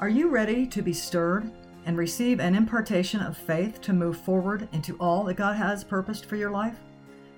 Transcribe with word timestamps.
Are 0.00 0.08
you 0.08 0.30
ready 0.30 0.66
to 0.66 0.80
be 0.80 0.94
stirred 0.94 1.52
and 1.84 1.94
receive 1.94 2.40
an 2.40 2.54
impartation 2.54 3.20
of 3.20 3.36
faith 3.36 3.82
to 3.82 3.92
move 3.92 4.16
forward 4.16 4.66
into 4.72 4.96
all 4.96 5.24
that 5.24 5.34
God 5.34 5.56
has 5.56 5.84
purposed 5.84 6.24
for 6.24 6.36
your 6.36 6.50
life? 6.50 6.78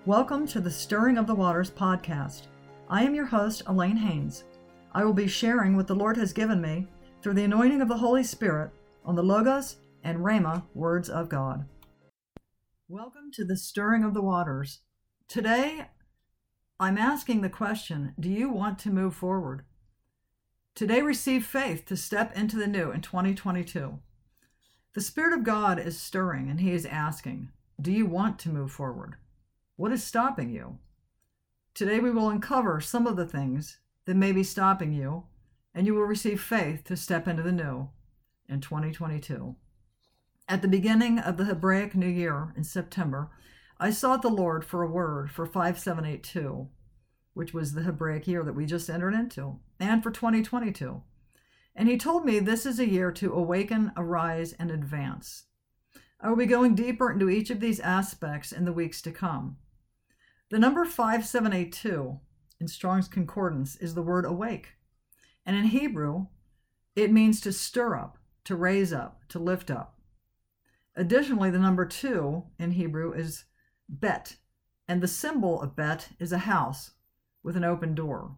Welcome 0.07 0.47
to 0.47 0.61
the 0.61 0.71
Stirring 0.71 1.19
of 1.19 1.27
the 1.27 1.35
Waters 1.35 1.73
podcast. 1.73 2.47
I 2.89 3.03
am 3.03 3.17
your 3.17 3.27
host, 3.27 3.65
Alane 3.65 3.99
Haynes. 3.99 4.45
I 4.93 5.03
will 5.03 5.13
be 5.13 5.27
sharing 5.27 5.75
what 5.75 5.89
the 5.89 5.97
Lord 5.97 6.17
has 6.19 6.33
given 6.33 6.61
me 6.61 6.87
through 7.21 7.35
the 7.35 7.43
anointing 7.43 7.83
of 7.83 7.89
the 7.89 7.97
Holy 7.97 8.23
Spirit 8.23 8.71
on 9.05 9.17
the 9.17 9.25
Logos 9.25 9.79
and 10.05 10.21
Rhema 10.21 10.63
words 10.73 11.09
of 11.09 11.29
God. 11.29 11.67
Welcome 12.87 13.33
to 13.33 13.45
the 13.45 13.57
Stirring 13.57 14.05
of 14.05 14.15
the 14.15 14.23
Waters. 14.23 14.83
Today, 15.27 15.89
I'm 16.79 16.97
asking 16.97 17.41
the 17.41 17.51
question 17.51 18.15
Do 18.21 18.29
you 18.29 18.51
want 18.51 18.79
to 18.79 18.91
move 18.91 19.17
forward? 19.17 19.65
Today, 20.75 21.03
receive 21.03 21.45
faith 21.45 21.85
to 21.87 21.97
step 21.99 22.35
into 22.35 22.57
the 22.57 22.67
new 22.67 22.91
in 22.91 23.03
2022. 23.03 23.99
The 24.95 25.01
Spirit 25.03 25.35
of 25.35 25.45
God 25.45 25.79
is 25.79 26.01
stirring 26.01 26.49
and 26.49 26.61
He 26.61 26.73
is 26.73 26.87
asking, 26.87 27.51
Do 27.79 27.93
you 27.93 28.07
want 28.07 28.39
to 28.41 28.49
move 28.49 28.73
forward? 28.73 29.17
What 29.77 29.93
is 29.93 30.03
stopping 30.03 30.49
you? 30.49 30.79
Today, 31.75 32.01
we 32.01 32.11
will 32.11 32.31
uncover 32.31 32.81
some 32.81 33.07
of 33.07 33.17
the 33.17 33.27
things 33.27 33.81
that 34.07 34.17
may 34.17 34.33
be 34.33 34.43
stopping 34.43 34.93
you, 34.95 35.25
and 35.75 35.87
you 35.87 35.95
will 35.95 36.05
receive 36.05 36.41
faith 36.41 36.85
to 36.85 36.97
step 36.97 37.29
into 37.29 37.43
the 37.43 37.53
new 37.53 37.91
in 38.49 38.63
2022. 38.63 39.55
At 40.49 40.63
the 40.63 40.69
beginning 40.69 41.19
of 41.19 41.37
the 41.37 41.45
Hebraic 41.45 41.95
New 41.95 42.09
Year 42.09 42.55
in 42.57 42.65
September, 42.65 43.31
I 43.79 43.91
sought 43.91 44.23
the 44.23 44.29
Lord 44.29 44.65
for 44.65 44.83
a 44.83 44.91
word 44.91 45.31
for 45.31 45.45
5782, 45.45 46.69
which 47.35 47.55
was 47.55 47.73
the 47.73 47.83
Hebraic 47.83 48.27
year 48.27 48.43
that 48.45 48.55
we 48.55 48.67
just 48.67 48.91
entered 48.91 49.15
into, 49.15 49.59
and 49.81 50.03
for 50.03 50.11
2022. 50.11 51.03
And 51.75 51.89
he 51.89 51.97
told 51.97 52.25
me 52.25 52.39
this 52.39 52.67
is 52.67 52.79
a 52.79 52.89
year 52.89 53.11
to 53.13 53.33
awaken, 53.33 53.93
arise, 53.97 54.53
and 54.55 54.71
advance. 54.71 55.45
I 56.21 56.29
will 56.29 56.37
be 56.37 56.47
going 56.47 56.75
deeper 56.75 57.11
into 57.11 57.29
each 57.29 57.51
of 57.51 57.61
these 57.61 57.81
aspects 57.81 58.53
in 58.53 58.65
the 58.65 58.73
weeks 58.73 59.03
to 59.03 59.11
come. 59.11 59.57
The 60.51 60.59
number 60.59 60.85
5782 60.85 62.21
in 62.61 62.69
Strong's 62.69 63.09
Concordance 63.09 63.77
is 63.77 63.95
the 63.95 64.03
word 64.03 64.25
awake. 64.25 64.75
And 65.45 65.57
in 65.57 65.65
Hebrew, 65.65 66.27
it 66.95 67.11
means 67.11 67.41
to 67.41 67.53
stir 67.53 67.97
up, 67.97 68.19
to 68.45 68.55
raise 68.55 68.93
up, 68.93 69.23
to 69.31 69.39
lift 69.39 69.71
up. 69.71 69.99
Additionally, 70.95 71.51
the 71.51 71.59
number 71.59 71.87
two 71.87 72.45
in 72.59 72.73
Hebrew 72.73 73.13
is 73.13 73.45
bet, 73.89 74.37
and 74.87 75.01
the 75.01 75.09
symbol 75.09 75.61
of 75.61 75.75
bet 75.75 76.11
is 76.21 76.33
a 76.33 76.39
house 76.39 76.93
with 77.43 77.57
an 77.57 77.65
open 77.65 77.95
door. 77.95 78.37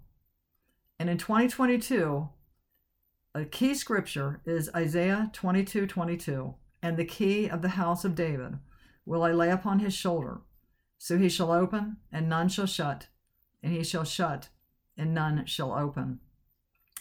And 0.99 1.11
in 1.11 1.19
2022, 1.19 2.29
a 3.35 3.45
key 3.45 3.75
scripture 3.75 4.41
is 4.45 4.71
Isaiah 4.75 5.31
22 5.33 5.87
22, 5.87 6.55
and 6.83 6.97
the 6.97 7.05
key 7.05 7.49
of 7.49 7.63
the 7.63 7.71
house 7.71 8.05
of 8.05 8.15
David 8.15 8.59
will 9.05 9.23
I 9.23 9.33
lay 9.33 9.51
upon 9.51 9.81
his 9.81 9.95
shoulder. 9.95 10.41
So 10.99 11.19
he 11.19 11.29
shall 11.29 11.51
open, 11.51 11.97
and 12.13 12.29
none 12.29 12.49
shall 12.49 12.67
shut, 12.67 13.09
and 13.63 13.73
he 13.73 13.83
shall 13.83 14.05
shut, 14.05 14.49
and 14.97 15.13
none 15.13 15.47
shall 15.47 15.73
open. 15.73 16.21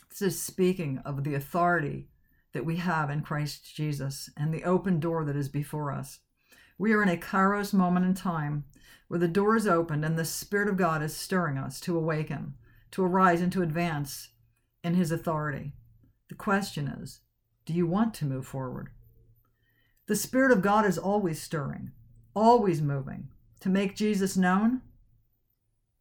This 0.10 0.22
is 0.22 0.42
speaking 0.42 1.00
of 1.06 1.24
the 1.24 1.36
authority 1.36 2.10
that 2.54 2.66
we 2.66 2.78
have 2.78 3.10
in 3.10 3.22
Christ 3.22 3.76
Jesus 3.76 4.30
and 4.38 4.54
the 4.54 4.64
open 4.64 5.00
door 5.00 5.24
that 5.26 5.36
is 5.36 5.50
before 5.50 5.92
us. 5.92 6.20
We 6.78 6.94
are 6.94 7.04
in 7.04 7.10
a 7.10 7.18
kairos 7.18 7.74
moment 7.74 8.06
in 8.06 8.14
time 8.14 8.66
where 9.08 9.20
the 9.20 9.28
door 9.28 9.56
is 9.56 9.68
opened 9.68 10.04
and 10.04 10.18
the 10.18 10.26
Spirit 10.26 10.68
of 10.68 10.78
God 10.78 11.02
is 11.02 11.16
stirring 11.16 11.58
us 11.58 11.80
to 11.82 11.98
awaken, 11.98 12.56
to 12.92 13.04
arise, 13.04 13.42
and 13.42 13.52
to 13.52 13.62
advance 13.62 14.30
in 14.84 14.96
His 14.96 15.12
authority. 15.12 15.74
The 16.30 16.36
question 16.36 16.88
is 16.88 17.22
do 17.66 17.74
you 17.74 17.88
want 17.88 18.14
to 18.16 18.26
move 18.26 18.46
forward? 18.46 18.90
The 20.08 20.16
Spirit 20.16 20.52
of 20.52 20.62
God 20.62 20.86
is 20.86 20.98
always 20.98 21.42
stirring, 21.42 21.92
always 22.34 22.82
moving 22.82 23.30
to 23.62 23.70
make 23.70 23.96
Jesus 23.96 24.36
known, 24.36 24.82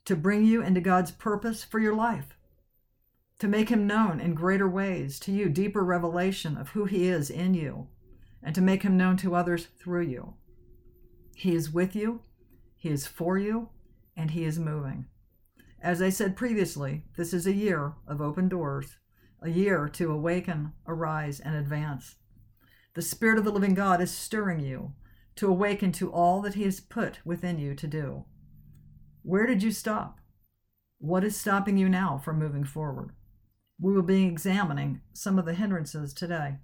to 0.04 0.16
bring 0.16 0.44
you 0.44 0.62
into 0.62 0.80
God's 0.80 1.12
purpose 1.12 1.62
for 1.62 1.78
your 1.78 1.94
life 1.94 2.36
to 3.42 3.48
make 3.48 3.70
him 3.70 3.88
known 3.88 4.20
in 4.20 4.34
greater 4.34 4.68
ways 4.68 5.18
to 5.18 5.32
you, 5.32 5.48
deeper 5.48 5.82
revelation 5.82 6.56
of 6.56 6.68
who 6.68 6.84
he 6.84 7.08
is 7.08 7.28
in 7.28 7.54
you, 7.54 7.88
and 8.40 8.54
to 8.54 8.60
make 8.60 8.84
him 8.84 8.96
known 8.96 9.16
to 9.16 9.34
others 9.34 9.66
through 9.80 10.04
you. 10.04 10.34
He 11.34 11.52
is 11.52 11.68
with 11.68 11.96
you, 11.96 12.20
he 12.82 12.88
is 12.90 13.06
for 13.06 13.38
you, 13.38 13.68
and 14.16 14.32
he 14.32 14.44
is 14.44 14.58
moving. 14.58 15.06
As 15.80 16.02
I 16.02 16.10
said 16.10 16.36
previously, 16.36 17.04
this 17.16 17.32
is 17.32 17.46
a 17.46 17.52
year 17.52 17.94
of 18.06 18.20
open 18.20 18.48
doors, 18.48 18.96
a 19.40 19.50
year 19.50 19.88
to 19.90 20.12
awaken, 20.12 20.72
arise, 20.86 21.40
and 21.40 21.54
advance. 21.54 22.16
The 22.94 23.02
Spirit 23.02 23.38
of 23.38 23.44
the 23.44 23.52
living 23.52 23.74
God 23.74 24.00
is 24.00 24.10
stirring 24.10 24.60
you 24.60 24.92
to 25.36 25.48
awaken 25.48 25.92
to 25.92 26.12
all 26.12 26.40
that 26.42 26.54
He 26.54 26.64
has 26.64 26.80
put 26.80 27.20
within 27.24 27.58
you 27.58 27.74
to 27.74 27.86
do. 27.86 28.24
Where 29.22 29.46
did 29.46 29.62
you 29.62 29.70
stop? 29.70 30.18
What 30.98 31.24
is 31.24 31.36
stopping 31.36 31.78
you 31.78 31.88
now 31.88 32.20
from 32.22 32.38
moving 32.38 32.64
forward? 32.64 33.12
we 33.82 33.92
will 33.92 34.02
be 34.02 34.24
examining 34.24 35.00
some 35.12 35.38
of 35.38 35.44
the 35.44 35.54
hindrances 35.54 36.14
today. 36.14 36.54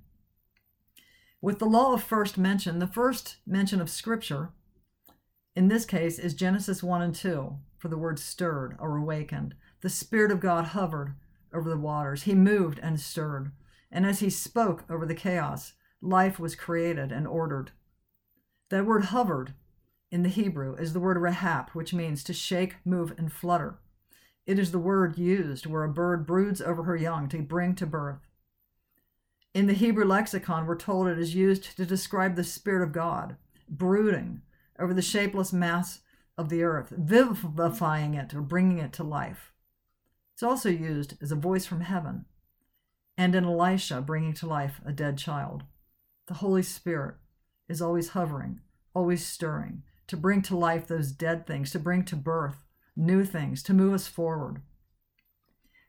With 1.43 1.59
the 1.59 1.67
law 1.67 1.93
of 1.93 2.03
first 2.03 2.39
mention, 2.39 2.79
the 2.79 2.87
first 2.87 3.39
mention 3.45 3.81
of 3.81 3.91
Scripture 3.91 4.53
in 5.59 5.67
this 5.67 5.85
case 5.85 6.21
is 6.21 6.35
Genesis 6.35 6.85
1 6.85 7.03
and 7.03 7.13
2 7.13 7.57
for 7.79 7.89
the 7.89 7.99
word 7.99 8.21
stirred 8.21 8.77
or 8.79 8.97
awakened. 8.97 9.57
The 9.81 9.89
Spirit 9.89 10.31
of 10.31 10.39
God 10.39 10.67
hovered 10.67 11.17
over 11.53 11.69
the 11.69 11.77
waters, 11.77 12.23
He 12.23 12.35
moved 12.37 12.79
and 12.81 13.01
stirred. 13.01 13.51
And 13.91 14.07
as 14.07 14.21
He 14.21 14.31
spoke 14.31 14.85
over 14.89 15.05
the 15.05 15.17
chaos, 15.17 15.73
life 16.01 16.39
was 16.39 16.55
created 16.55 17.11
and 17.11 17.27
ordered. 17.27 17.73
That 18.69 18.87
word 18.87 19.07
hovered 19.07 19.55
in 20.13 20.23
the 20.23 20.29
Hebrew 20.29 20.77
is 20.77 20.93
the 20.93 21.01
word 21.01 21.17
rahap, 21.17 21.71
which 21.71 21.93
means 21.93 22.23
to 22.23 22.33
shake, 22.33 22.77
move, 22.85 23.13
and 23.19 23.33
flutter. 23.33 23.81
It 24.47 24.61
is 24.61 24.71
the 24.71 24.79
word 24.79 25.19
used 25.19 25.67
where 25.67 25.83
a 25.83 25.93
bird 25.93 26.25
broods 26.25 26.63
over 26.63 26.85
her 26.85 26.97
young 26.97 27.29
to 27.31 27.43
bring 27.43 27.75
to 27.75 27.87
birth. 27.87 28.29
In 29.55 29.67
the 29.67 29.73
Hebrew 29.73 30.05
lexicon, 30.05 30.67
we're 30.67 30.77
told 30.77 31.09
it 31.09 31.19
is 31.19 31.35
used 31.35 31.77
to 31.77 31.85
describe 31.85 32.37
the 32.37 32.45
Spirit 32.45 32.85
of 32.85 32.93
God, 32.93 33.35
brooding 33.69 34.43
over 34.79 34.95
the 34.95 35.03
shapeless 35.03 35.53
mass 35.53 36.01
of 36.37 36.49
the 36.49 36.63
earth, 36.63 36.91
vivifying 36.91 38.15
it 38.15 38.35
or 38.35 38.41
bringing 38.41 38.79
it 38.79 38.93
to 38.95 39.03
life. 39.03 39.53
It's 40.35 40.43
also 40.43 40.69
used 40.69 41.15
as 41.21 41.33
a 41.33 41.37
voice 41.37 41.67
from 41.67 41.81
heaven, 41.81 42.27
and 43.17 43.35
in 43.35 43.45
Elisha, 43.45 44.01
bringing 44.01 44.35
to 44.35 44.47
life 44.47 44.81
a 44.87 44.93
dead 44.93 45.19
child. 45.19 45.65
The 46.29 46.35
Holy 46.35 46.63
Spirit 46.63 47.17
is 47.69 47.83
always 47.83 48.11
hovering, 48.11 48.61
always 48.95 49.27
stirring, 49.27 49.83
to 50.07 50.17
bring 50.17 50.43
to 50.43 50.57
life 50.57 50.87
those 50.87 51.11
dead 51.11 51.47
things, 51.47 51.71
to 51.73 51.79
bring 51.79 52.05
to 52.05 52.17
birth 52.17 52.65
new 52.99 53.25
things 53.25 53.63
to 53.63 53.73
move 53.73 53.95
us 53.95 54.09
forward. 54.09 54.61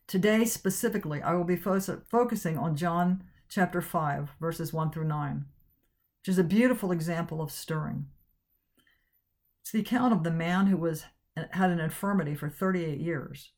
Today, 0.07 0.45
specifically, 0.45 1.21
I 1.21 1.33
will 1.33 1.43
be 1.43 1.55
fo- 1.55 1.79
focusing 1.79 2.57
on 2.57 2.75
John 2.75 3.23
chapter 3.49 3.81
5, 3.81 4.29
verses 4.39 4.71
1 4.71 4.91
through 4.91 5.07
9, 5.07 5.45
which 6.21 6.29
is 6.29 6.37
a 6.37 6.43
beautiful 6.43 6.91
example 6.91 7.41
of 7.41 7.51
stirring. 7.51 8.07
It's 9.69 9.73
the 9.73 9.81
account 9.81 10.13
of 10.13 10.23
the 10.23 10.31
man 10.31 10.65
who 10.65 10.77
was 10.77 11.05
uh, 11.37 11.43
had 11.51 11.69
an 11.69 11.79
infirmity 11.79 12.33
for 12.33 12.49
38 12.49 12.99
years. 12.99 13.51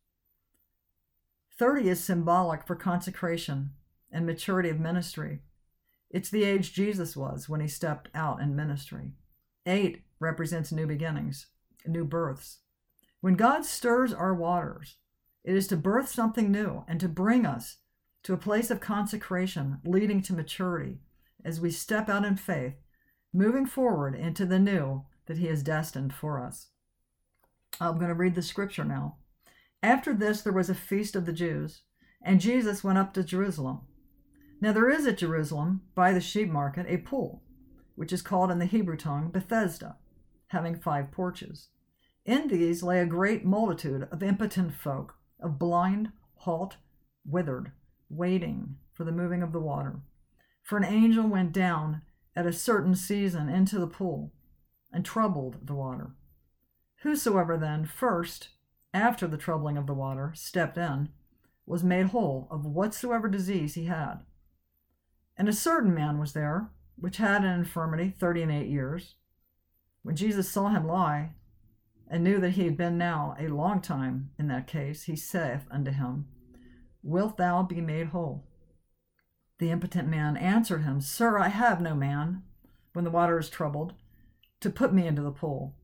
30 1.57 1.87
is 1.87 2.03
symbolic 2.03 2.67
for 2.67 2.75
consecration 2.75 3.69
and 4.11 4.25
maturity 4.25 4.67
of 4.67 4.77
ministry. 4.77 5.39
It's 6.09 6.29
the 6.29 6.43
age 6.43 6.73
Jesus 6.73 7.15
was 7.15 7.47
when 7.47 7.61
he 7.61 7.69
stepped 7.69 8.09
out 8.13 8.41
in 8.41 8.57
ministry. 8.57 9.13
8 9.65 10.01
represents 10.19 10.73
new 10.73 10.85
beginnings, 10.85 11.47
new 11.87 12.03
births. 12.03 12.57
When 13.21 13.35
God 13.35 13.63
stirs 13.63 14.11
our 14.11 14.33
waters, 14.33 14.97
it 15.45 15.55
is 15.55 15.65
to 15.67 15.77
birth 15.77 16.09
something 16.09 16.51
new 16.51 16.83
and 16.89 16.99
to 16.99 17.07
bring 17.07 17.45
us 17.45 17.77
to 18.23 18.33
a 18.33 18.37
place 18.37 18.69
of 18.69 18.81
consecration 18.81 19.79
leading 19.85 20.21
to 20.23 20.33
maturity 20.33 20.99
as 21.45 21.61
we 21.61 21.71
step 21.71 22.09
out 22.09 22.25
in 22.25 22.35
faith, 22.35 22.73
moving 23.33 23.65
forward 23.65 24.13
into 24.13 24.45
the 24.45 24.59
new 24.59 25.05
that 25.31 25.37
He 25.37 25.47
has 25.47 25.63
destined 25.63 26.13
for 26.13 26.43
us. 26.43 26.67
I'm 27.79 27.95
going 27.95 28.09
to 28.09 28.13
read 28.13 28.35
the 28.35 28.41
scripture 28.41 28.83
now. 28.83 29.15
After 29.81 30.13
this, 30.13 30.41
there 30.41 30.51
was 30.51 30.69
a 30.69 30.75
feast 30.75 31.15
of 31.15 31.25
the 31.25 31.31
Jews, 31.31 31.83
and 32.21 32.41
Jesus 32.41 32.83
went 32.83 32.97
up 32.97 33.13
to 33.13 33.23
Jerusalem. 33.23 33.79
Now, 34.59 34.73
there 34.73 34.89
is 34.89 35.07
at 35.07 35.19
Jerusalem, 35.19 35.83
by 35.95 36.11
the 36.11 36.19
sheep 36.19 36.49
market, 36.49 36.85
a 36.89 36.97
pool, 36.97 37.43
which 37.95 38.11
is 38.11 38.21
called 38.21 38.51
in 38.51 38.59
the 38.59 38.65
Hebrew 38.65 38.97
tongue 38.97 39.31
Bethesda, 39.31 39.95
having 40.47 40.75
five 40.75 41.11
porches. 41.11 41.69
In 42.25 42.49
these 42.49 42.83
lay 42.83 42.99
a 42.99 43.05
great 43.05 43.45
multitude 43.45 44.09
of 44.11 44.21
impotent 44.21 44.73
folk, 44.73 45.15
of 45.39 45.57
blind, 45.57 46.09
halt, 46.39 46.75
withered, 47.25 47.71
waiting 48.09 48.75
for 48.91 49.05
the 49.05 49.13
moving 49.13 49.41
of 49.41 49.53
the 49.53 49.61
water. 49.61 50.01
For 50.61 50.77
an 50.77 50.83
angel 50.83 51.25
went 51.25 51.53
down 51.53 52.01
at 52.35 52.45
a 52.45 52.51
certain 52.51 52.95
season 52.95 53.47
into 53.47 53.79
the 53.79 53.87
pool 53.87 54.33
and 54.91 55.05
troubled 55.05 55.65
the 55.65 55.75
water. 55.75 56.11
Whosoever 57.03 57.57
then 57.57 57.85
first, 57.85 58.49
after 58.93 59.27
the 59.27 59.37
troubling 59.37 59.77
of 59.77 59.87
the 59.87 59.93
water, 59.93 60.31
stepped 60.35 60.77
in, 60.77 61.09
was 61.65 61.83
made 61.83 62.07
whole 62.07 62.47
of 62.51 62.65
whatsoever 62.65 63.27
disease 63.27 63.75
he 63.75 63.85
had. 63.85 64.25
And 65.37 65.47
a 65.47 65.53
certain 65.53 65.93
man 65.93 66.19
was 66.19 66.33
there, 66.33 66.69
which 66.97 67.17
had 67.17 67.43
an 67.43 67.59
infirmity 67.59 68.09
thirty 68.09 68.41
and 68.41 68.51
eight 68.51 68.67
years. 68.67 69.15
When 70.03 70.15
Jesus 70.15 70.49
saw 70.49 70.69
him 70.69 70.85
lie, 70.85 71.31
and 72.11 72.25
knew 72.25 72.39
that 72.41 72.51
he 72.51 72.65
had 72.65 72.75
been 72.75 72.97
now 72.97 73.35
a 73.39 73.47
long 73.47 73.81
time 73.81 74.31
in 74.37 74.47
that 74.49 74.67
case, 74.67 75.03
he 75.03 75.15
saith 75.15 75.65
unto 75.71 75.91
him, 75.91 76.27
Wilt 77.01 77.37
thou 77.37 77.63
be 77.63 77.79
made 77.79 78.07
whole? 78.07 78.45
The 79.59 79.71
impotent 79.71 80.09
man 80.09 80.35
answered 80.35 80.83
him, 80.83 80.99
Sir, 80.99 81.39
I 81.39 81.47
have 81.47 81.79
no 81.79 81.95
man, 81.95 82.43
when 82.91 83.05
the 83.05 83.11
water 83.11 83.39
is 83.39 83.49
troubled, 83.49 83.93
to 84.61 84.69
put 84.69 84.93
me 84.93 85.05
into 85.05 85.21
the 85.21 85.31
pool. 85.31 85.75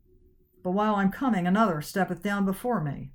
But 0.63 0.71
while 0.71 0.95
I'm 0.95 1.11
coming, 1.11 1.45
another 1.45 1.81
steppeth 1.81 2.23
down 2.23 2.45
before 2.45 2.81
me. 2.81 3.11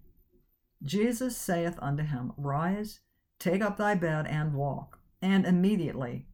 Jesus 0.82 1.37
saith 1.37 1.79
unto 1.81 2.03
him, 2.03 2.32
Rise, 2.37 3.00
take 3.38 3.62
up 3.62 3.76
thy 3.76 3.94
bed, 3.94 4.26
and 4.26 4.55
walk. 4.55 4.99
And 5.20 5.47
immediately 5.47 6.26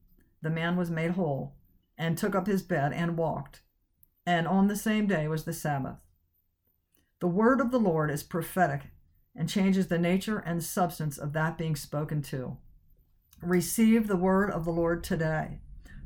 the 0.43 0.51
man 0.51 0.77
was 0.77 0.91
made 0.91 1.13
whole, 1.13 1.57
and 1.97 2.17
took 2.17 2.35
up 2.35 2.47
his 2.47 2.63
bed 2.63 2.93
and 2.93 3.17
walked. 3.17 3.63
And 4.25 4.47
on 4.47 4.69
the 4.69 4.77
same 4.77 5.07
day 5.07 5.29
was 5.29 5.45
the 5.45 5.53
Sabbath. 5.53 5.99
The 7.21 7.29
word 7.29 7.61
of 7.61 7.71
the 7.71 7.81
Lord 7.81 8.11
is 8.11 8.23
prophetic 8.23 8.83
and 9.35 9.49
changes 9.49 9.89
the 9.89 9.99
nature 9.99 10.39
and 10.39 10.63
substance 10.63 11.19
of 11.19 11.33
that 11.33 11.59
being 11.59 11.77
spoken 11.77 12.23
to. 12.23 12.57
Receive 13.43 14.07
the 14.07 14.17
word 14.17 14.51
of 14.51 14.65
the 14.65 14.73
Lord 14.73 15.05
today. 15.05 15.61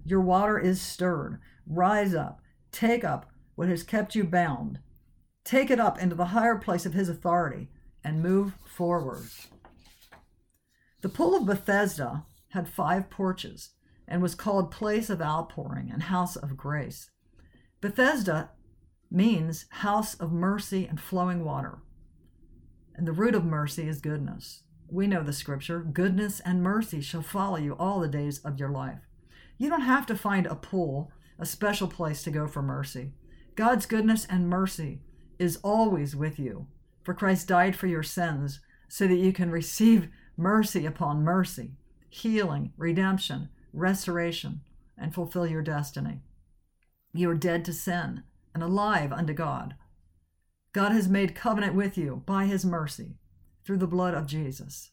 Your 0.04 0.20
water 0.20 0.58
is 0.58 0.80
stirred. 0.80 1.38
Rise 1.66 2.14
up. 2.14 2.41
Take 2.72 3.04
up 3.04 3.30
what 3.54 3.68
has 3.68 3.82
kept 3.82 4.14
you 4.14 4.24
bound. 4.24 4.80
Take 5.44 5.70
it 5.70 5.78
up 5.78 5.98
into 5.98 6.16
the 6.16 6.26
higher 6.26 6.56
place 6.56 6.86
of 6.86 6.94
his 6.94 7.08
authority 7.08 7.68
and 8.02 8.22
move 8.22 8.54
forward. 8.64 9.26
The 11.02 11.08
pool 11.08 11.36
of 11.36 11.46
Bethesda 11.46 12.24
had 12.48 12.68
five 12.68 13.10
porches 13.10 13.70
and 14.08 14.22
was 14.22 14.34
called 14.34 14.70
place 14.70 15.10
of 15.10 15.20
outpouring 15.20 15.90
and 15.90 16.04
house 16.04 16.36
of 16.36 16.56
grace. 16.56 17.10
Bethesda 17.80 18.50
means 19.10 19.66
house 19.70 20.14
of 20.14 20.32
mercy 20.32 20.86
and 20.86 21.00
flowing 21.00 21.44
water. 21.44 21.78
And 22.94 23.06
the 23.06 23.12
root 23.12 23.34
of 23.34 23.44
mercy 23.44 23.88
is 23.88 24.00
goodness. 24.00 24.62
We 24.90 25.06
know 25.06 25.22
the 25.22 25.32
scripture 25.32 25.80
goodness 25.80 26.40
and 26.40 26.62
mercy 26.62 27.00
shall 27.00 27.22
follow 27.22 27.56
you 27.56 27.74
all 27.74 28.00
the 28.00 28.08
days 28.08 28.38
of 28.40 28.58
your 28.58 28.68
life. 28.68 29.00
You 29.58 29.70
don't 29.70 29.82
have 29.82 30.06
to 30.06 30.16
find 30.16 30.46
a 30.46 30.54
pool, 30.54 31.10
a 31.42 31.44
special 31.44 31.88
place 31.88 32.22
to 32.22 32.30
go 32.30 32.46
for 32.46 32.62
mercy. 32.62 33.10
God's 33.56 33.84
goodness 33.84 34.24
and 34.30 34.48
mercy 34.48 35.00
is 35.40 35.58
always 35.64 36.14
with 36.14 36.38
you. 36.38 36.68
For 37.02 37.14
Christ 37.14 37.48
died 37.48 37.74
for 37.74 37.88
your 37.88 38.04
sins 38.04 38.60
so 38.88 39.08
that 39.08 39.16
you 39.16 39.32
can 39.32 39.50
receive 39.50 40.08
mercy 40.36 40.86
upon 40.86 41.24
mercy, 41.24 41.72
healing, 42.08 42.72
redemption, 42.76 43.48
restoration, 43.72 44.60
and 44.96 45.12
fulfill 45.12 45.44
your 45.44 45.62
destiny. 45.62 46.20
You 47.12 47.28
are 47.30 47.34
dead 47.34 47.64
to 47.64 47.72
sin 47.72 48.22
and 48.54 48.62
alive 48.62 49.10
unto 49.12 49.32
God. 49.32 49.74
God 50.72 50.92
has 50.92 51.08
made 51.08 51.34
covenant 51.34 51.74
with 51.74 51.98
you 51.98 52.22
by 52.24 52.44
his 52.44 52.64
mercy 52.64 53.16
through 53.64 53.78
the 53.78 53.88
blood 53.88 54.14
of 54.14 54.26
Jesus. 54.28 54.92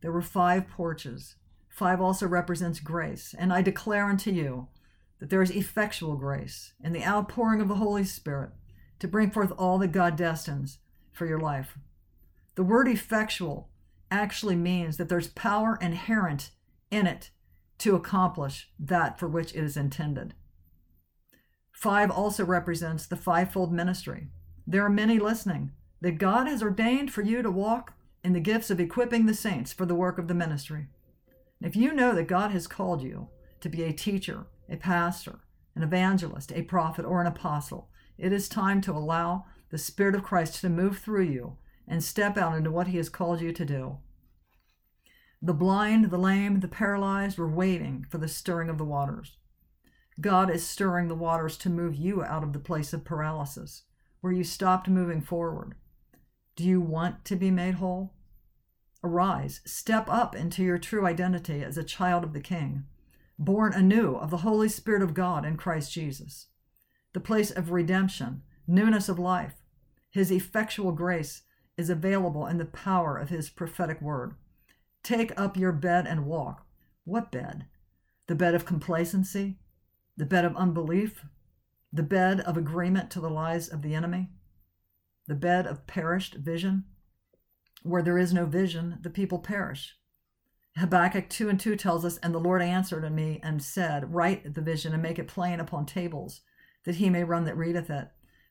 There 0.00 0.12
were 0.12 0.22
five 0.22 0.68
porches. 0.68 1.34
Five 1.68 2.00
also 2.00 2.28
represents 2.28 2.78
grace. 2.78 3.34
And 3.36 3.52
I 3.52 3.62
declare 3.62 4.04
unto 4.04 4.30
you 4.30 4.68
that 5.18 5.30
there 5.30 5.42
is 5.42 5.50
effectual 5.50 6.16
grace 6.16 6.74
in 6.82 6.92
the 6.92 7.04
outpouring 7.04 7.60
of 7.60 7.68
the 7.68 7.76
Holy 7.76 8.04
Spirit 8.04 8.50
to 8.98 9.08
bring 9.08 9.30
forth 9.30 9.52
all 9.58 9.78
that 9.78 9.92
God 9.92 10.16
destines 10.16 10.78
for 11.12 11.26
your 11.26 11.40
life. 11.40 11.78
The 12.54 12.62
word 12.62 12.88
effectual 12.88 13.70
actually 14.10 14.56
means 14.56 14.96
that 14.96 15.08
there's 15.08 15.28
power 15.28 15.78
inherent 15.80 16.50
in 16.90 17.06
it 17.06 17.30
to 17.78 17.94
accomplish 17.94 18.70
that 18.78 19.18
for 19.18 19.28
which 19.28 19.54
it 19.54 19.64
is 19.64 19.76
intended. 19.76 20.34
Five 21.72 22.10
also 22.10 22.44
represents 22.44 23.06
the 23.06 23.16
fivefold 23.16 23.72
ministry. 23.72 24.28
There 24.66 24.84
are 24.84 24.90
many 24.90 25.18
listening 25.18 25.72
that 26.00 26.18
God 26.18 26.46
has 26.46 26.62
ordained 26.62 27.12
for 27.12 27.22
you 27.22 27.42
to 27.42 27.50
walk 27.50 27.92
in 28.24 28.32
the 28.32 28.40
gifts 28.40 28.70
of 28.70 28.80
equipping 28.80 29.26
the 29.26 29.34
saints 29.34 29.72
for 29.72 29.86
the 29.86 29.94
work 29.94 30.18
of 30.18 30.28
the 30.28 30.34
ministry. 30.34 30.86
If 31.60 31.76
you 31.76 31.92
know 31.92 32.14
that 32.14 32.28
God 32.28 32.50
has 32.50 32.66
called 32.66 33.02
you 33.02 33.28
to 33.60 33.68
be 33.68 33.82
a 33.82 33.92
teacher, 33.92 34.46
a 34.68 34.76
pastor, 34.76 35.40
an 35.74 35.82
evangelist, 35.82 36.52
a 36.52 36.62
prophet, 36.62 37.04
or 37.04 37.20
an 37.20 37.26
apostle, 37.26 37.90
it 38.18 38.32
is 38.32 38.48
time 38.48 38.80
to 38.82 38.92
allow 38.92 39.44
the 39.70 39.78
Spirit 39.78 40.14
of 40.14 40.22
Christ 40.22 40.60
to 40.60 40.68
move 40.68 40.98
through 40.98 41.24
you 41.24 41.58
and 41.86 42.02
step 42.02 42.36
out 42.36 42.56
into 42.56 42.70
what 42.70 42.88
He 42.88 42.96
has 42.96 43.08
called 43.08 43.40
you 43.40 43.52
to 43.52 43.64
do. 43.64 43.98
The 45.42 45.54
blind, 45.54 46.10
the 46.10 46.18
lame, 46.18 46.60
the 46.60 46.68
paralyzed 46.68 47.38
were 47.38 47.50
waiting 47.50 48.06
for 48.08 48.18
the 48.18 48.28
stirring 48.28 48.68
of 48.68 48.78
the 48.78 48.84
waters. 48.84 49.36
God 50.20 50.50
is 50.50 50.66
stirring 50.66 51.08
the 51.08 51.14
waters 51.14 51.58
to 51.58 51.70
move 51.70 51.94
you 51.94 52.24
out 52.24 52.42
of 52.42 52.52
the 52.52 52.58
place 52.58 52.92
of 52.92 53.04
paralysis, 53.04 53.82
where 54.22 54.32
you 54.32 54.44
stopped 54.44 54.88
moving 54.88 55.20
forward. 55.20 55.74
Do 56.56 56.64
you 56.64 56.80
want 56.80 57.24
to 57.26 57.36
be 57.36 57.50
made 57.50 57.74
whole? 57.74 58.14
Arise, 59.04 59.60
step 59.66 60.08
up 60.08 60.34
into 60.34 60.64
your 60.64 60.78
true 60.78 61.06
identity 61.06 61.62
as 61.62 61.76
a 61.76 61.84
child 61.84 62.24
of 62.24 62.32
the 62.32 62.40
King, 62.40 62.86
born 63.38 63.72
anew 63.74 64.14
of 64.14 64.30
the 64.30 64.38
Holy 64.38 64.68
Spirit 64.68 65.02
of 65.02 65.14
God 65.14 65.44
in 65.44 65.56
Christ 65.56 65.92
Jesus. 65.92 66.46
The 67.12 67.20
place 67.20 67.50
of 67.50 67.70
redemption, 67.70 68.42
newness 68.66 69.08
of 69.08 69.18
life, 69.18 69.62
His 70.10 70.30
effectual 70.30 70.92
grace 70.92 71.42
is 71.76 71.90
available 71.90 72.46
in 72.46 72.58
the 72.58 72.64
power 72.64 73.16
of 73.16 73.28
His 73.28 73.50
prophetic 73.50 74.00
word. 74.00 74.34
Take 75.02 75.38
up 75.38 75.56
your 75.56 75.72
bed 75.72 76.06
and 76.06 76.26
walk. 76.26 76.66
What 77.04 77.30
bed? 77.30 77.66
The 78.26 78.34
bed 78.34 78.54
of 78.54 78.64
complacency? 78.64 79.58
the 80.16 80.26
bed 80.26 80.44
of 80.44 80.56
unbelief, 80.56 81.24
the 81.92 82.02
bed 82.02 82.40
of 82.40 82.56
agreement 82.56 83.10
to 83.10 83.20
the 83.20 83.30
lies 83.30 83.68
of 83.68 83.82
the 83.82 83.94
enemy, 83.94 84.30
the 85.26 85.34
bed 85.34 85.66
of 85.66 85.86
perished 85.86 86.34
vision. 86.34 86.84
Where 87.82 88.02
there 88.02 88.18
is 88.18 88.32
no 88.32 88.46
vision, 88.46 88.98
the 89.02 89.10
people 89.10 89.38
perish. 89.38 89.94
Habakkuk 90.78 91.30
2 91.30 91.48
and 91.48 91.58
2 91.58 91.76
tells 91.76 92.04
us, 92.04 92.18
And 92.18 92.34
the 92.34 92.38
Lord 92.38 92.60
answered 92.60 93.04
unto 93.04 93.14
me 93.14 93.40
and 93.42 93.62
said, 93.62 94.12
Write 94.12 94.54
the 94.54 94.60
vision 94.60 94.92
and 94.92 95.02
make 95.02 95.18
it 95.18 95.28
plain 95.28 95.58
upon 95.58 95.86
tables, 95.86 96.42
that 96.84 96.96
he 96.96 97.08
may 97.08 97.24
run 97.24 97.44
that 97.44 97.56
readeth 97.56 97.88
it. 97.88 98.08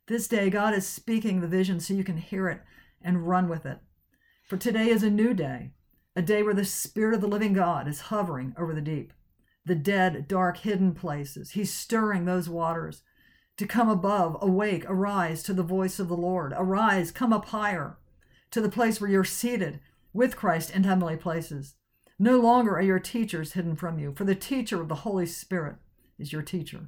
This 0.08 0.28
day, 0.28 0.50
God 0.50 0.74
is 0.74 0.88
speaking 0.88 1.42
the 1.42 1.48
vision 1.48 1.80
so 1.80 1.94
you 1.94 2.04
can 2.04 2.18
hear 2.18 2.50
it 2.50 2.62
and 3.02 3.28
run 3.28 3.48
with 3.48 3.66
it. 3.66 3.80
For 4.48 4.58
today 4.58 4.90
is 4.90 5.04
a 5.04 5.10
new 5.10 5.34
day, 5.34 5.72
a 6.16 6.22
day 6.22 6.42
where 6.42 6.54
the 6.54 6.66
Spirit 6.66 7.14
of 7.14 7.22
the 7.22 7.28
living 7.28 7.54
God 7.54 7.88
is 7.88 8.02
hovering 8.02 8.56
over 8.58 8.74
the 8.74 8.82
deep 8.82 9.14
the 9.66 9.76
dead, 9.76 10.28
dark, 10.28 10.58
hidden 10.58 10.94
places. 10.94 11.52
He's 11.52 11.74
stirring 11.74 12.26
those 12.26 12.48
waters 12.48 13.02
to 13.58 13.66
come 13.66 13.90
above, 13.90 14.38
awake, 14.40 14.86
arise 14.88 15.42
to 15.44 15.54
the 15.54 15.64
voice 15.64 15.98
of 15.98 16.08
the 16.08 16.16
Lord. 16.16 16.54
Arise, 16.56 17.12
come 17.12 17.34
up 17.34 17.46
higher 17.46 17.98
to 18.52 18.62
the 18.62 18.70
place 18.70 19.02
where 19.02 19.10
you're 19.10 19.24
seated 19.24 19.80
with 20.14 20.36
Christ 20.36 20.70
in 20.70 20.84
heavenly 20.84 21.18
places. 21.18 21.74
No 22.18 22.40
longer 22.40 22.76
are 22.76 22.82
your 22.82 23.00
teachers 23.00 23.54
hidden 23.54 23.76
from 23.76 24.00
you, 24.00 24.14
for 24.16 24.24
the 24.24 24.36
teacher 24.36 24.82
of 24.82 24.88
the 24.88 24.96
Holy 24.96 25.26
Spirit 25.26 25.76
is 26.18 26.32
your 26.32 26.42
teacher. 26.42 26.88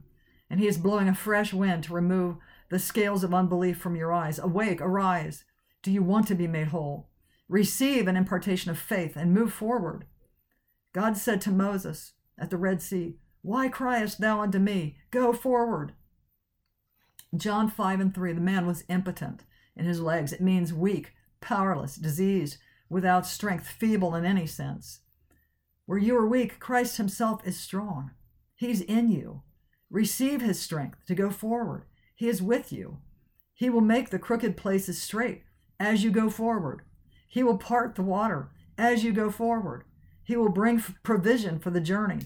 And 0.49 0.59
he 0.59 0.67
is 0.67 0.77
blowing 0.77 1.09
a 1.09 1.15
fresh 1.15 1.53
wind 1.53 1.83
to 1.83 1.93
remove 1.93 2.37
the 2.69 2.79
scales 2.79 3.23
of 3.23 3.33
unbelief 3.33 3.77
from 3.77 3.95
your 3.95 4.13
eyes. 4.13 4.39
Awake, 4.39 4.79
arise. 4.79 5.43
Do 5.83 5.91
you 5.91 6.01
want 6.01 6.27
to 6.27 6.35
be 6.35 6.47
made 6.47 6.67
whole? 6.67 7.09
Receive 7.49 8.07
an 8.07 8.15
impartation 8.15 8.71
of 8.71 8.79
faith 8.79 9.17
and 9.17 9.33
move 9.33 9.51
forward. 9.51 10.05
God 10.93 11.17
said 11.17 11.41
to 11.41 11.51
Moses, 11.51 12.13
at 12.37 12.49
the 12.49 12.57
Red 12.57 12.81
Sea, 12.81 13.17
Why 13.41 13.67
criest 13.67 14.19
thou 14.19 14.41
unto 14.41 14.59
me? 14.59 14.97
Go 15.11 15.33
forward. 15.33 15.93
John 17.35 17.69
5 17.69 17.99
and 17.99 18.15
3, 18.15 18.33
the 18.33 18.41
man 18.41 18.65
was 18.65 18.85
impotent 18.87 19.43
in 19.75 19.85
his 19.85 19.99
legs. 19.99 20.31
It 20.31 20.41
means 20.41 20.73
weak, 20.73 21.13
powerless, 21.41 21.95
diseased, 21.95 22.57
without 22.89 23.25
strength, 23.25 23.67
feeble 23.67 24.15
in 24.15 24.23
any 24.23 24.47
sense. 24.47 25.01
Where 25.87 25.97
you 25.97 26.17
are 26.17 26.27
weak, 26.27 26.59
Christ 26.59 26.97
himself 26.97 27.41
is 27.47 27.57
strong. 27.57 28.11
He's 28.55 28.81
in 28.81 29.09
you. 29.09 29.41
Receive 29.89 30.41
his 30.41 30.59
strength 30.59 30.99
to 31.07 31.15
go 31.15 31.29
forward. 31.31 31.85
He 32.13 32.27
is 32.27 32.41
with 32.41 32.73
you. 32.73 32.97
He 33.53 33.69
will 33.69 33.81
make 33.81 34.09
the 34.09 34.19
crooked 34.19 34.57
places 34.57 35.01
straight 35.01 35.43
as 35.79 36.03
you 36.03 36.11
go 36.11 36.29
forward. 36.29 36.81
He 37.29 37.41
will 37.41 37.57
part 37.57 37.95
the 37.95 38.03
water 38.03 38.51
as 38.77 39.05
you 39.05 39.13
go 39.13 39.31
forward. 39.31 39.85
He 40.25 40.35
will 40.35 40.49
bring 40.49 40.83
provision 41.03 41.57
for 41.57 41.69
the 41.69 41.79
journey 41.79 42.19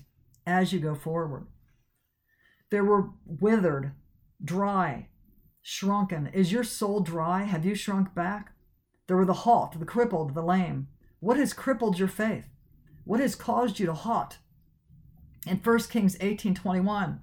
as 0.47 0.73
you 0.73 0.79
go 0.79 0.95
forward. 0.95 1.45
There 2.71 2.83
were 2.83 3.11
withered, 3.25 3.91
dry, 4.43 5.09
shrunken. 5.61 6.31
Is 6.33 6.51
your 6.51 6.63
soul 6.63 7.01
dry? 7.01 7.43
Have 7.43 7.63
you 7.63 7.75
shrunk 7.75 8.15
back? 8.15 8.53
There 9.05 9.17
were 9.17 9.25
the 9.25 9.33
halt, 9.33 9.77
the 9.77 9.85
crippled, 9.85 10.33
the 10.33 10.41
lame. 10.41 10.87
What 11.19 11.37
has 11.37 11.53
crippled 11.53 11.99
your 11.99 12.07
faith? 12.07 12.45
What 13.03 13.20
has 13.20 13.36
caused 13.36 13.79
you 13.79 13.86
to 13.88 13.93
halt? 13.93 14.38
In 15.48 15.58
1 15.58 15.79
Kings 15.89 16.17
18:21, 16.17 17.20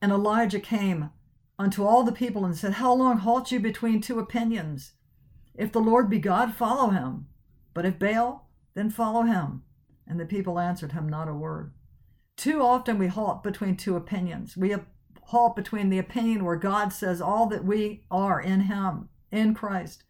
and 0.00 0.12
Elijah 0.12 0.60
came 0.60 1.10
unto 1.58 1.84
all 1.84 2.04
the 2.04 2.12
people 2.12 2.44
and 2.44 2.56
said, 2.56 2.74
How 2.74 2.94
long 2.94 3.18
halt 3.18 3.50
you 3.50 3.60
between 3.60 4.00
two 4.00 4.18
opinions? 4.18 4.92
If 5.54 5.72
the 5.72 5.80
Lord 5.80 6.08
be 6.08 6.18
God, 6.18 6.54
follow 6.54 6.90
him. 6.90 7.26
But 7.74 7.84
if 7.84 7.98
Baal, 7.98 8.48
then 8.74 8.90
follow 8.90 9.22
him. 9.22 9.62
And 10.06 10.18
the 10.18 10.24
people 10.24 10.58
answered 10.58 10.92
him 10.92 11.08
not 11.08 11.28
a 11.28 11.34
word. 11.34 11.72
Too 12.36 12.62
often 12.62 12.98
we 12.98 13.08
halt 13.08 13.42
between 13.42 13.76
two 13.76 13.96
opinions. 13.96 14.56
We 14.56 14.74
halt 15.28 15.56
between 15.56 15.90
the 15.90 15.98
opinion 15.98 16.44
where 16.44 16.56
God 16.56 16.92
says 16.92 17.20
all 17.20 17.46
that 17.46 17.64
we 17.64 18.04
are 18.10 18.40
in 18.40 18.62
Him, 18.62 19.08
in 19.30 19.54
Christ, 19.54 20.04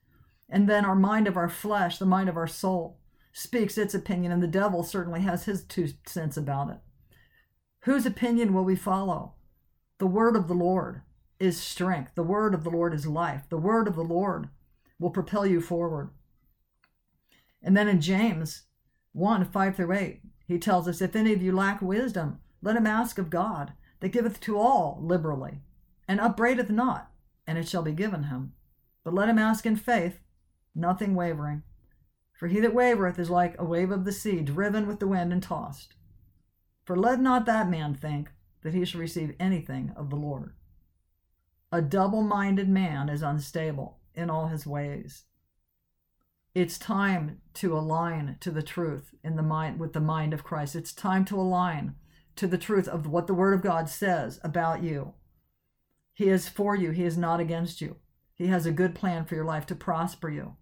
and 0.49 0.69
then 0.69 0.85
our 0.85 0.95
mind 0.95 1.27
of 1.27 1.37
our 1.37 1.49
flesh, 1.49 1.99
the 1.99 2.07
mind 2.07 2.29
of 2.29 2.37
our 2.37 2.47
soul, 2.47 2.98
speaks 3.39 3.79
its 3.79 3.95
opinion, 3.95 4.33
and 4.33 4.43
the 4.43 4.49
devil 4.49 4.83
certainly 4.83 5.21
has 5.21 5.45
his 5.45 5.63
two 5.63 5.89
cents 6.05 6.37
about 6.37 6.71
it. 6.71 6.79
Whose 7.83 8.05
opinion 8.05 8.53
will 8.53 8.65
we 8.65 8.75
follow? 8.75 9.35
The 9.99 10.09
word 10.09 10.35
of 10.35 10.49
the 10.49 10.55
Lord 10.55 11.03
is 11.39 11.61
strength. 11.61 12.17
The 12.17 12.25
word 12.25 12.53
of 12.53 12.65
the 12.65 12.71
Lord 12.71 12.93
is 12.93 13.07
life. 13.07 13.43
The 13.49 13.57
word 13.57 13.87
of 13.87 13.95
the 13.95 14.03
Lord 14.03 14.49
will 14.99 15.11
propel 15.11 15.47
you 15.47 15.61
forward. 15.61 16.11
And 17.63 17.77
then 17.77 17.87
in 17.87 18.01
James 18.01 18.65
1 19.13 19.45
5 19.45 19.77
through 19.77 19.93
8, 19.93 20.21
he 20.49 20.59
tells 20.59 20.89
us, 20.89 21.01
If 21.01 21.15
any 21.15 21.33
of 21.33 21.41
you 21.41 21.53
lack 21.53 21.81
wisdom, 21.81 22.41
let 22.61 22.75
him 22.75 22.89
ask 22.89 23.19
of 23.19 23.31
God, 23.31 23.73
that 24.01 24.09
giveth 24.09 24.41
to 24.41 24.59
all 24.59 24.99
liberally, 25.01 25.61
and 26.09 26.21
upbraideth 26.21 26.71
not, 26.71 27.13
and 27.47 27.57
it 27.57 27.69
shall 27.69 27.83
be 27.83 27.93
given 27.93 28.25
him. 28.25 28.53
But 29.05 29.15
let 29.15 29.29
him 29.29 29.39
ask 29.39 29.65
in 29.65 29.77
faith, 29.77 30.19
nothing 30.75 31.15
wavering. 31.15 31.63
For 32.39 32.47
he 32.47 32.61
that 32.61 32.73
wavereth 32.73 33.19
is 33.19 33.31
like 33.31 33.57
a 33.59 33.65
wave 33.65 33.91
of 33.91 34.05
the 34.05 34.13
sea, 34.13 34.43
driven 34.43 34.87
with 34.87 35.01
the 35.01 35.09
wind 35.09 35.33
and 35.33 35.43
tossed. 35.43 35.95
For 36.85 36.97
let 36.97 37.21
not 37.21 37.47
that 37.47 37.69
man 37.69 37.95
think 37.95 38.31
that 38.63 38.73
he 38.73 38.85
shall 38.85 39.01
receive 39.01 39.35
anything 39.41 39.93
of 39.97 40.09
the 40.09 40.17
Lord. 40.17 40.55
A 41.73 41.83
double 41.83 42.23
minded 42.23 42.69
man 42.69 43.09
is 43.09 43.23
unstable 43.23 43.99
in 44.15 44.31
all 44.31 44.47
his 44.47 44.67
ways. 44.67 45.25
It's 46.55 46.79
time 46.79 47.41
to 47.55 47.77
align 47.77 48.37
to 48.41 48.53
the 48.53 48.63
truth 48.63 49.15
in 49.25 49.35
the 49.35 49.43
mind 49.43 49.81
with 49.81 49.93
the 49.93 50.01
mind 50.01 50.33
of 50.33 50.45
Christ. 50.45 50.77
It's 50.77 50.93
time 50.93 51.25
to 51.27 51.41
align 51.41 51.97
to 52.37 52.47
the 52.47 52.57
truth 52.57 52.87
of 52.87 53.09
what 53.09 53.27
the 53.27 53.35
Word 53.35 53.53
of 53.53 53.63
God 53.63 53.89
says 53.89 54.39
about 54.45 54.83
you. 54.83 55.15
He 56.15 56.29
is 56.29 56.49
for 56.49 56.77
you, 56.77 56.93
He 56.93 57.03
is 57.03 57.19
not 57.19 57.41
against 57.41 57.81
you. 57.81 57.97
He 58.33 58.47
has 58.47 58.65
a 58.65 58.73
good 58.73 58.95
plan 58.95 59.25
for 59.25 59.35
your 59.35 59.45
life 59.45 59.67
to 59.67 59.75
prosper 59.75 60.31
you. 60.31 60.57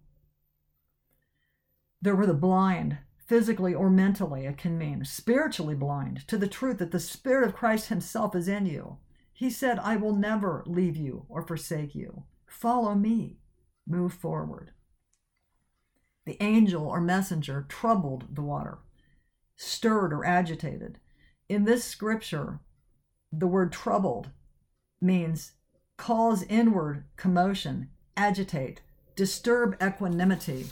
There 2.01 2.15
were 2.15 2.25
the 2.25 2.33
blind, 2.33 2.99
physically 3.17 3.73
or 3.73 3.89
mentally, 3.89 4.45
it 4.45 4.57
can 4.57 4.77
mean, 4.77 5.03
spiritually 5.03 5.75
blind 5.75 6.27
to 6.27 6.37
the 6.37 6.47
truth 6.47 6.77
that 6.77 6.91
the 6.91 6.99
Spirit 6.99 7.47
of 7.47 7.55
Christ 7.55 7.89
Himself 7.89 8.35
is 8.35 8.47
in 8.47 8.65
you. 8.65 8.97
He 9.33 9.49
said, 9.49 9.79
I 9.79 9.97
will 9.97 10.15
never 10.15 10.63
leave 10.65 10.95
you 10.95 11.25
or 11.29 11.41
forsake 11.41 11.93
you. 11.93 12.23
Follow 12.47 12.95
me. 12.95 13.39
Move 13.85 14.13
forward. 14.13 14.71
The 16.25 16.41
angel 16.41 16.87
or 16.87 16.99
messenger 16.99 17.65
troubled 17.69 18.35
the 18.35 18.41
water, 18.41 18.79
stirred 19.55 20.11
or 20.11 20.25
agitated. 20.25 20.99
In 21.47 21.63
this 21.63 21.83
scripture, 21.83 22.59
the 23.31 23.47
word 23.47 23.71
troubled 23.71 24.29
means 24.99 25.53
cause 25.95 26.43
inward 26.43 27.05
commotion, 27.15 27.89
agitate, 28.17 28.81
disturb 29.15 29.81
equanimity, 29.81 30.67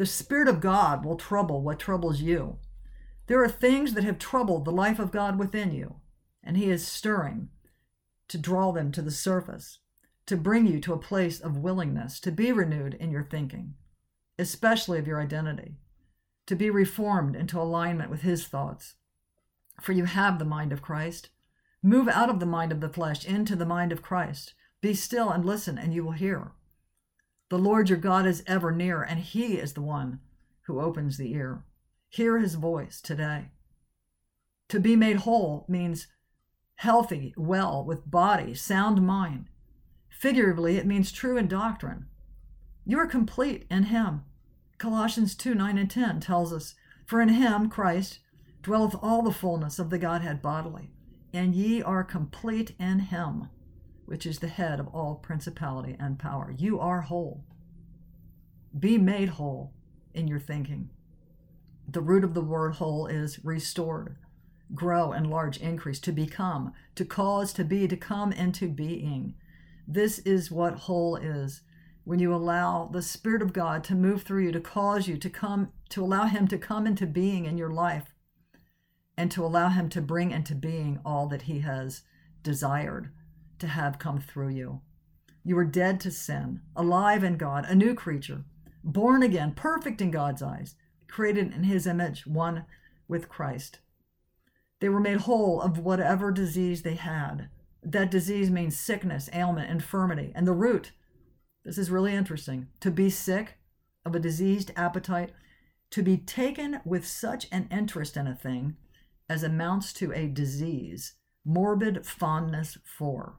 the 0.00 0.06
Spirit 0.06 0.48
of 0.48 0.62
God 0.62 1.04
will 1.04 1.16
trouble 1.16 1.60
what 1.60 1.78
troubles 1.78 2.22
you. 2.22 2.56
There 3.26 3.44
are 3.44 3.50
things 3.50 3.92
that 3.92 4.02
have 4.02 4.18
troubled 4.18 4.64
the 4.64 4.72
life 4.72 4.98
of 4.98 5.10
God 5.10 5.38
within 5.38 5.72
you, 5.72 5.96
and 6.42 6.56
He 6.56 6.70
is 6.70 6.88
stirring 6.88 7.50
to 8.28 8.38
draw 8.38 8.72
them 8.72 8.92
to 8.92 9.02
the 9.02 9.10
surface, 9.10 9.80
to 10.24 10.38
bring 10.38 10.66
you 10.66 10.80
to 10.80 10.94
a 10.94 10.98
place 10.98 11.38
of 11.38 11.58
willingness 11.58 12.18
to 12.20 12.32
be 12.32 12.50
renewed 12.50 12.94
in 12.94 13.10
your 13.10 13.24
thinking, 13.24 13.74
especially 14.38 14.98
of 14.98 15.06
your 15.06 15.20
identity, 15.20 15.76
to 16.46 16.56
be 16.56 16.70
reformed 16.70 17.36
into 17.36 17.60
alignment 17.60 18.10
with 18.10 18.22
His 18.22 18.46
thoughts. 18.46 18.94
For 19.82 19.92
you 19.92 20.06
have 20.06 20.38
the 20.38 20.46
mind 20.46 20.72
of 20.72 20.80
Christ. 20.80 21.28
Move 21.82 22.08
out 22.08 22.30
of 22.30 22.40
the 22.40 22.46
mind 22.46 22.72
of 22.72 22.80
the 22.80 22.88
flesh 22.88 23.26
into 23.26 23.54
the 23.54 23.66
mind 23.66 23.92
of 23.92 24.00
Christ. 24.00 24.54
Be 24.80 24.94
still 24.94 25.28
and 25.28 25.44
listen, 25.44 25.76
and 25.76 25.92
you 25.92 26.02
will 26.02 26.12
hear. 26.12 26.52
The 27.50 27.58
Lord 27.58 27.88
your 27.88 27.98
God 27.98 28.26
is 28.26 28.44
ever 28.46 28.70
near, 28.70 29.02
and 29.02 29.18
He 29.18 29.58
is 29.58 29.72
the 29.72 29.82
one 29.82 30.20
who 30.62 30.80
opens 30.80 31.18
the 31.18 31.32
ear. 31.32 31.64
Hear 32.08 32.38
His 32.38 32.54
voice 32.54 33.00
today. 33.00 33.50
To 34.68 34.78
be 34.78 34.94
made 34.94 35.16
whole 35.16 35.66
means 35.68 36.06
healthy, 36.76 37.34
well, 37.36 37.84
with 37.84 38.08
body, 38.08 38.54
sound 38.54 39.04
mind. 39.04 39.48
Figuratively, 40.08 40.76
it 40.76 40.86
means 40.86 41.10
true 41.10 41.36
in 41.36 41.48
doctrine. 41.48 42.06
You 42.86 43.00
are 43.00 43.06
complete 43.06 43.66
in 43.68 43.84
Him. 43.84 44.22
Colossians 44.78 45.34
2 45.34 45.52
9 45.52 45.76
and 45.76 45.90
10 45.90 46.20
tells 46.20 46.52
us, 46.52 46.76
For 47.04 47.20
in 47.20 47.30
Him, 47.30 47.68
Christ, 47.68 48.20
dwelleth 48.62 48.94
all 49.02 49.22
the 49.22 49.32
fullness 49.32 49.80
of 49.80 49.90
the 49.90 49.98
Godhead 49.98 50.40
bodily, 50.40 50.92
and 51.32 51.56
ye 51.56 51.82
are 51.82 52.04
complete 52.04 52.76
in 52.78 53.00
Him 53.00 53.48
which 54.10 54.26
is 54.26 54.40
the 54.40 54.48
head 54.48 54.80
of 54.80 54.88
all 54.88 55.14
principality 55.14 55.94
and 56.00 56.18
power. 56.18 56.52
You 56.58 56.80
are 56.80 57.02
whole. 57.02 57.44
Be 58.76 58.98
made 58.98 59.28
whole 59.28 59.72
in 60.12 60.26
your 60.26 60.40
thinking. 60.40 60.90
The 61.88 62.00
root 62.00 62.24
of 62.24 62.34
the 62.34 62.40
word 62.40 62.74
whole 62.74 63.06
is 63.06 63.44
restored, 63.44 64.16
grow, 64.74 65.12
enlarge, 65.12 65.58
increase, 65.58 66.00
to 66.00 66.10
become, 66.10 66.72
to 66.96 67.04
cause, 67.04 67.52
to 67.52 67.62
be, 67.62 67.86
to 67.86 67.96
come 67.96 68.32
into 68.32 68.68
being. 68.68 69.36
This 69.86 70.18
is 70.18 70.50
what 70.50 70.74
whole 70.74 71.14
is. 71.14 71.60
When 72.02 72.18
you 72.18 72.34
allow 72.34 72.90
the 72.92 73.02
Spirit 73.02 73.42
of 73.42 73.52
God 73.52 73.84
to 73.84 73.94
move 73.94 74.24
through 74.24 74.46
you, 74.46 74.50
to 74.50 74.60
cause 74.60 75.06
you 75.06 75.18
to 75.18 75.30
come, 75.30 75.70
to 75.90 76.02
allow 76.02 76.24
Him 76.24 76.48
to 76.48 76.58
come 76.58 76.84
into 76.84 77.06
being 77.06 77.44
in 77.44 77.56
your 77.56 77.70
life, 77.70 78.12
and 79.16 79.30
to 79.30 79.46
allow 79.46 79.68
Him 79.68 79.88
to 79.90 80.02
bring 80.02 80.32
into 80.32 80.56
being 80.56 80.98
all 81.04 81.28
that 81.28 81.42
He 81.42 81.60
has 81.60 82.02
desired 82.42 83.12
to 83.60 83.68
have 83.68 83.98
come 83.98 84.20
through 84.20 84.50
you. 84.50 84.80
You 85.44 85.56
were 85.56 85.64
dead 85.64 86.00
to 86.00 86.10
sin, 86.10 86.60
alive 86.76 87.24
in 87.24 87.36
God, 87.36 87.64
a 87.66 87.74
new 87.74 87.94
creature, 87.94 88.44
born 88.84 89.22
again, 89.22 89.52
perfect 89.54 90.00
in 90.00 90.10
God's 90.10 90.42
eyes, 90.42 90.74
created 91.08 91.52
in 91.52 91.64
his 91.64 91.86
image, 91.86 92.26
one 92.26 92.64
with 93.08 93.28
Christ. 93.28 93.80
They 94.80 94.88
were 94.88 95.00
made 95.00 95.18
whole 95.18 95.60
of 95.60 95.78
whatever 95.78 96.30
disease 96.30 96.82
they 96.82 96.94
had. 96.94 97.48
That 97.82 98.10
disease 98.10 98.50
means 98.50 98.78
sickness, 98.78 99.28
ailment, 99.32 99.70
infirmity. 99.70 100.32
And 100.34 100.46
the 100.46 100.52
root, 100.52 100.92
this 101.64 101.78
is 101.78 101.90
really 101.90 102.14
interesting, 102.14 102.68
to 102.80 102.90
be 102.90 103.10
sick 103.10 103.58
of 104.04 104.14
a 104.14 104.20
diseased 104.20 104.72
appetite, 104.76 105.32
to 105.90 106.02
be 106.02 106.16
taken 106.16 106.80
with 106.84 107.06
such 107.06 107.46
an 107.50 107.68
interest 107.70 108.16
in 108.16 108.26
a 108.26 108.34
thing 108.34 108.76
as 109.28 109.42
amounts 109.42 109.92
to 109.94 110.12
a 110.12 110.26
disease, 110.26 111.14
morbid 111.44 112.06
fondness 112.06 112.78
for. 112.84 113.38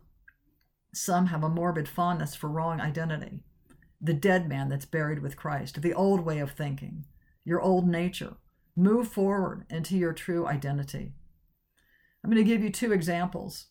Some 0.94 1.28
have 1.28 1.44
a 1.44 1.50
morbid 1.50 1.88
fondness 1.88 2.36
for 2.36 2.50
wrong 2.50 2.82
identity, 2.82 3.44
the 4.02 4.14
dead 4.14 4.50
man 4.50 4.70
that's 4.70 4.86
buried 4.86 5.22
with 5.22 5.38
Christ, 5.38 5.82
the 5.82 5.94
old 5.94 6.22
way 6.22 6.40
of 6.40 6.52
thinking, 6.52 7.06
your 7.46 7.62
old 7.62 7.88
nature. 7.88 8.36
Move 8.76 9.08
forward 9.08 9.66
into 9.70 9.98
your 9.98 10.14
true 10.14 10.48
identity. 10.48 11.14
I'm 12.24 12.30
going 12.30 12.44
to 12.44 12.50
give 12.50 12.64
you 12.64 12.70
two 12.70 12.92
examples. 12.92 13.68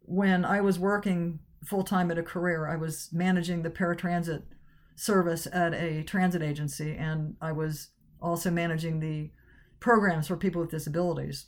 When 0.00 0.44
I 0.44 0.60
was 0.60 0.78
working 0.78 1.40
full 1.64 1.84
time 1.84 2.10
at 2.10 2.18
a 2.18 2.22
career, 2.22 2.66
I 2.66 2.76
was 2.76 3.08
managing 3.12 3.62
the 3.62 3.70
paratransit 3.70 4.42
service 4.96 5.46
at 5.52 5.74
a 5.74 6.02
transit 6.02 6.42
agency, 6.42 6.96
and 6.96 7.36
I 7.40 7.52
was 7.52 7.88
also 8.20 8.50
managing 8.50 9.00
the 9.00 9.30
programs 9.80 10.28
for 10.28 10.36
people 10.36 10.60
with 10.60 10.70
disabilities. 10.70 11.46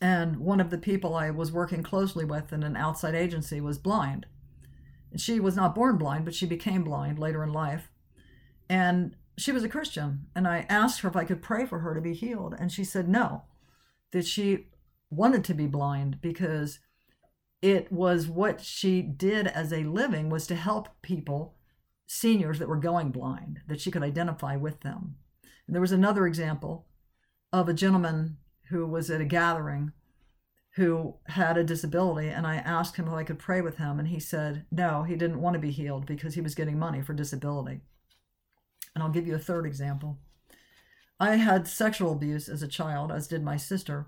And 0.00 0.38
one 0.38 0.60
of 0.60 0.70
the 0.70 0.78
people 0.78 1.14
I 1.14 1.30
was 1.30 1.50
working 1.50 1.82
closely 1.82 2.24
with 2.24 2.52
in 2.52 2.62
an 2.62 2.76
outside 2.76 3.14
agency 3.14 3.60
was 3.60 3.78
blind. 3.78 4.26
She 5.16 5.40
was 5.40 5.56
not 5.56 5.74
born 5.74 5.96
blind, 5.96 6.24
but 6.24 6.34
she 6.34 6.46
became 6.46 6.84
blind 6.84 7.18
later 7.18 7.42
in 7.42 7.52
life. 7.52 7.90
And 8.68 9.16
she 9.36 9.52
was 9.52 9.64
a 9.64 9.68
Christian. 9.68 10.26
And 10.36 10.46
I 10.46 10.66
asked 10.68 11.00
her 11.00 11.08
if 11.08 11.16
I 11.16 11.24
could 11.24 11.42
pray 11.42 11.66
for 11.66 11.80
her 11.80 11.94
to 11.94 12.00
be 12.00 12.14
healed. 12.14 12.54
And 12.58 12.70
she 12.70 12.84
said 12.84 13.08
no, 13.08 13.42
that 14.12 14.26
she 14.26 14.66
wanted 15.10 15.44
to 15.44 15.54
be 15.54 15.66
blind 15.66 16.20
because 16.20 16.78
it 17.60 17.90
was 17.90 18.28
what 18.28 18.60
she 18.60 19.02
did 19.02 19.48
as 19.48 19.72
a 19.72 19.84
living 19.84 20.30
was 20.30 20.46
to 20.46 20.54
help 20.54 20.88
people 21.02 21.56
seniors 22.06 22.58
that 22.58 22.68
were 22.68 22.76
going 22.76 23.10
blind 23.10 23.60
that 23.66 23.80
she 23.80 23.90
could 23.90 24.02
identify 24.02 24.56
with 24.56 24.80
them 24.80 25.16
and 25.68 25.74
there 25.74 25.82
was 25.82 25.92
another 25.92 26.26
example 26.26 26.86
of 27.52 27.68
a 27.68 27.74
gentleman 27.74 28.38
who 28.70 28.86
was 28.86 29.10
at 29.10 29.20
a 29.20 29.24
gathering 29.24 29.92
who 30.76 31.16
had 31.26 31.56
a 31.56 31.64
disability 31.64 32.28
and 32.28 32.46
I 32.46 32.56
asked 32.56 32.96
him 32.96 33.08
if 33.08 33.12
I 33.12 33.24
could 33.24 33.38
pray 33.38 33.60
with 33.60 33.78
him 33.78 33.98
and 33.98 34.08
he 34.08 34.20
said 34.20 34.64
no, 34.70 35.02
he 35.02 35.16
didn't 35.16 35.40
want 35.40 35.54
to 35.54 35.60
be 35.60 35.72
healed 35.72 36.06
because 36.06 36.34
he 36.34 36.40
was 36.40 36.54
getting 36.54 36.78
money 36.78 37.02
for 37.02 37.14
disability. 37.14 37.80
And 38.94 39.02
I'll 39.02 39.10
give 39.10 39.26
you 39.26 39.34
a 39.34 39.40
third 39.40 39.66
example. 39.66 40.18
I 41.20 41.36
had 41.36 41.66
sexual 41.66 42.12
abuse 42.12 42.48
as 42.48 42.62
a 42.62 42.68
child, 42.68 43.10
as 43.10 43.26
did 43.26 43.42
my 43.42 43.56
sister. 43.56 44.06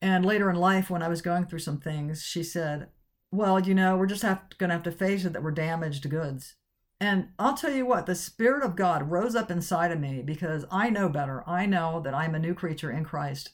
And 0.00 0.24
later 0.24 0.48
in 0.48 0.56
life, 0.56 0.88
when 0.88 1.02
I 1.02 1.08
was 1.08 1.20
going 1.20 1.46
through 1.46 1.58
some 1.58 1.80
things, 1.80 2.22
she 2.22 2.42
said, 2.42 2.88
Well, 3.30 3.60
you 3.60 3.74
know, 3.74 3.96
we're 3.96 4.06
just 4.06 4.22
going 4.22 4.68
to 4.68 4.74
have 4.74 4.82
to 4.84 4.92
face 4.92 5.24
it 5.24 5.32
that 5.32 5.42
we're 5.42 5.50
damaged 5.50 6.08
goods. 6.08 6.54
And 7.00 7.28
I'll 7.38 7.56
tell 7.56 7.72
you 7.72 7.86
what, 7.86 8.06
the 8.06 8.14
Spirit 8.14 8.64
of 8.64 8.74
God 8.74 9.10
rose 9.10 9.36
up 9.36 9.50
inside 9.50 9.92
of 9.92 10.00
me 10.00 10.22
because 10.22 10.64
I 10.70 10.90
know 10.90 11.08
better. 11.08 11.44
I 11.46 11.64
know 11.66 12.00
that 12.00 12.14
I'm 12.14 12.34
a 12.34 12.40
new 12.40 12.54
creature 12.54 12.90
in 12.90 13.04
Christ. 13.04 13.50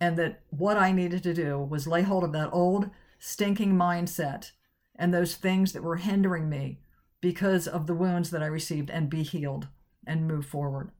and 0.00 0.16
that 0.18 0.42
what 0.50 0.76
I 0.76 0.92
needed 0.92 1.22
to 1.22 1.34
do 1.34 1.58
was 1.58 1.86
lay 1.86 2.02
hold 2.02 2.24
of 2.24 2.32
that 2.32 2.50
old 2.52 2.90
stinking 3.18 3.74
mindset 3.74 4.50
and 4.94 5.12
those 5.12 5.34
things 5.36 5.72
that 5.72 5.82
were 5.82 5.96
hindering 5.96 6.48
me 6.48 6.80
because 7.20 7.66
of 7.66 7.86
the 7.86 7.94
wounds 7.94 8.30
that 8.30 8.42
I 8.42 8.46
received 8.46 8.90
and 8.90 9.08
be 9.10 9.22
healed 9.22 9.68
and 10.06 10.28
move 10.28 10.46
forward. 10.46 10.90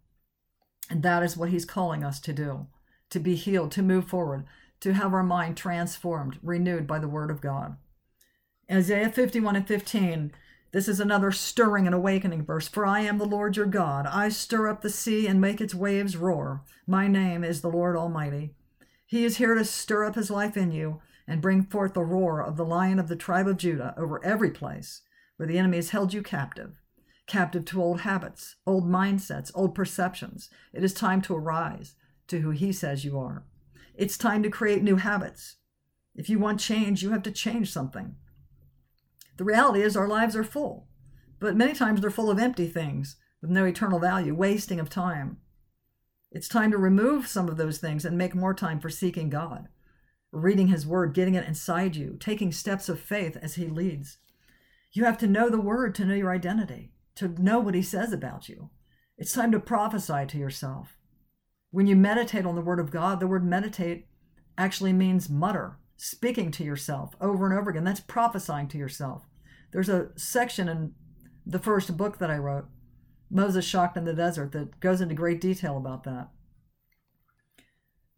And 0.88 1.02
that 1.02 1.23
is 1.23 1.37
what 1.37 1.50
he's 1.50 1.64
calling 1.64 2.04
us 2.04 2.21
to 2.21 2.33
do 2.33 2.66
to 3.11 3.21
be 3.21 3.37
healed, 3.37 3.71
to 3.71 3.83
move 3.83 4.09
forward, 4.09 4.45
to 4.80 4.92
have 4.92 5.14
our 5.14 5.23
mind 5.23 5.56
transformed, 5.56 6.40
renewed 6.42 6.87
by 6.87 6.99
the 6.99 7.06
word 7.06 7.30
of 7.30 7.40
God. 7.40 7.76
Isaiah 8.68 9.12
51 9.12 9.54
and 9.54 9.68
15, 9.68 10.33
this 10.76 10.88
is 10.88 11.00
another 11.00 11.33
stirring 11.33 11.87
and 11.87 11.95
awakening 11.95 12.45
verse. 12.45 12.68
For 12.68 12.85
I 12.85 13.00
am 13.00 13.16
the 13.16 13.25
Lord 13.25 13.56
your 13.56 13.64
God. 13.64 14.06
I 14.06 14.28
stir 14.28 14.68
up 14.68 14.83
the 14.83 14.90
sea 14.90 15.26
and 15.26 15.40
make 15.40 15.59
its 15.59 15.75
waves 15.75 16.18
roar. 16.18 16.64
My 16.87 17.09
name 17.09 17.42
is 17.42 17.62
the 17.62 17.71
Lord 17.71 17.97
Almighty. 17.97 18.54
He 19.06 19.25
is 19.25 19.38
here 19.38 19.54
to 19.54 19.64
stir 19.64 20.04
up 20.04 20.16
his 20.16 20.30
life 20.30 20.54
in 20.54 20.73
you 20.73 21.00
and 21.26 21.40
bring 21.40 21.62
forth 21.62 21.95
the 21.95 22.04
roar 22.04 22.42
of 22.42 22.59
the 22.59 22.64
lion 22.66 22.99
of 22.99 23.09
the 23.09 23.16
tribe 23.16 23.49
of 23.49 23.56
Judah 23.56 23.95
over 23.97 24.23
every 24.23 24.50
place 24.50 25.00
where 25.38 25.47
the 25.47 25.56
enemy 25.56 25.78
has 25.78 25.90
held 25.90 26.12
you 26.12 26.21
captive, 26.21 26.73
captive 27.26 27.64
to 27.64 27.83
old 27.83 28.02
habits, 28.02 28.56
old 28.66 28.87
mindsets, 28.87 29.50
old 29.54 29.75
perceptions. 29.75 30.50
It 30.75 30.85
is 30.85 30.92
time 30.92 31.23
to 31.23 31.35
arise 31.35 31.95
to 32.28 32.40
who 32.40 32.50
he 32.50 32.71
says 32.71 33.02
you 33.02 33.18
are. 33.18 33.47
It's 33.95 34.18
time 34.18 34.42
to 34.42 34.50
create 34.50 34.83
new 34.83 34.97
habits. 34.97 35.56
If 36.14 36.28
you 36.28 36.38
want 36.38 36.61
change, 36.61 37.02
you 37.02 37.12
have 37.12 37.23
to 37.23 37.30
change 37.30 37.73
something. 37.73 38.16
The 39.37 39.45
reality 39.45 39.83
is, 39.83 39.97
our 39.97 40.09
lives 40.09 40.35
are 40.35 40.45
full, 40.45 40.88
but 41.38 41.57
many 41.57 41.75
times 41.75 42.00
they're 42.00 42.11
full 42.11 42.31
of 42.31 42.38
empty 42.38 42.66
things 42.69 43.16
with 43.40 43.50
no 43.50 43.64
eternal 43.64 43.99
value, 43.99 44.35
wasting 44.35 44.81
of 44.81 44.88
time. 44.88 45.38
It's 46.31 46.49
time 46.49 46.71
to 46.71 46.78
remove 46.78 47.26
some 47.26 47.49
of 47.49 47.57
those 47.57 47.78
things 47.78 48.05
and 48.05 48.19
make 48.19 48.35
more 48.35 48.55
time 48.55 48.81
for 48.81 48.90
seeking 48.90 49.31
God, 49.31 49.69
reading 50.33 50.69
His 50.69 50.87
Word, 50.87 51.14
getting 51.14 51.35
it 51.35 51.47
inside 51.47 51.97
you, 51.97 52.16
taking 52.19 52.52
steps 52.52 52.88
of 52.88 53.00
faith 53.00 53.37
as 53.40 53.55
He 53.55 53.69
leads. 53.69 54.19
You 54.93 55.05
have 55.05 55.19
to 55.19 55.26
know 55.26 55.49
the 55.49 55.61
Word 55.61 55.95
to 55.97 56.05
know 56.05 56.14
your 56.14 56.33
identity, 56.33 56.93
to 57.16 57.28
know 57.28 57.61
what 57.61 57.75
He 57.75 57.83
says 57.83 58.12
about 58.12 58.49
you. 58.49 58.71
It's 59.19 59.33
time 59.33 59.52
to 59.52 59.61
prophesy 59.61 60.26
to 60.26 60.38
yourself. 60.38 60.99
When 61.71 61.87
you 61.87 61.97
meditate 61.97 62.47
on 62.47 62.55
the 62.55 62.62
Word 62.62 62.81
of 62.81 62.90
God, 62.90 63.21
the 63.21 63.26
word 63.26 63.45
meditate 63.45 64.09
actually 64.59 64.93
means 64.93 65.28
mutter, 65.28 65.78
speaking 65.97 66.50
to 66.53 66.65
yourself 66.65 67.15
over 67.21 67.47
and 67.47 67.59
over 67.59 67.71
again. 67.71 67.85
That's 67.85 68.00
prophesying 68.00 68.69
to 68.69 68.79
yourself. 68.79 69.26
There's 69.73 69.88
a 69.88 70.09
section 70.17 70.69
in 70.69 70.93
the 71.45 71.59
first 71.59 71.97
book 71.97 72.19
that 72.19 72.31
I 72.31 72.38
wrote, 72.38 72.67
Moses 73.31 73.65
Shocked 73.65 73.97
in 73.97 74.05
the 74.05 74.15
Desert, 74.15 74.53
that 74.53 74.81
goes 74.81 75.00
into 75.00 75.15
great 75.15 75.41
detail 75.41 75.76
about 75.76 76.05
that. 76.05 76.29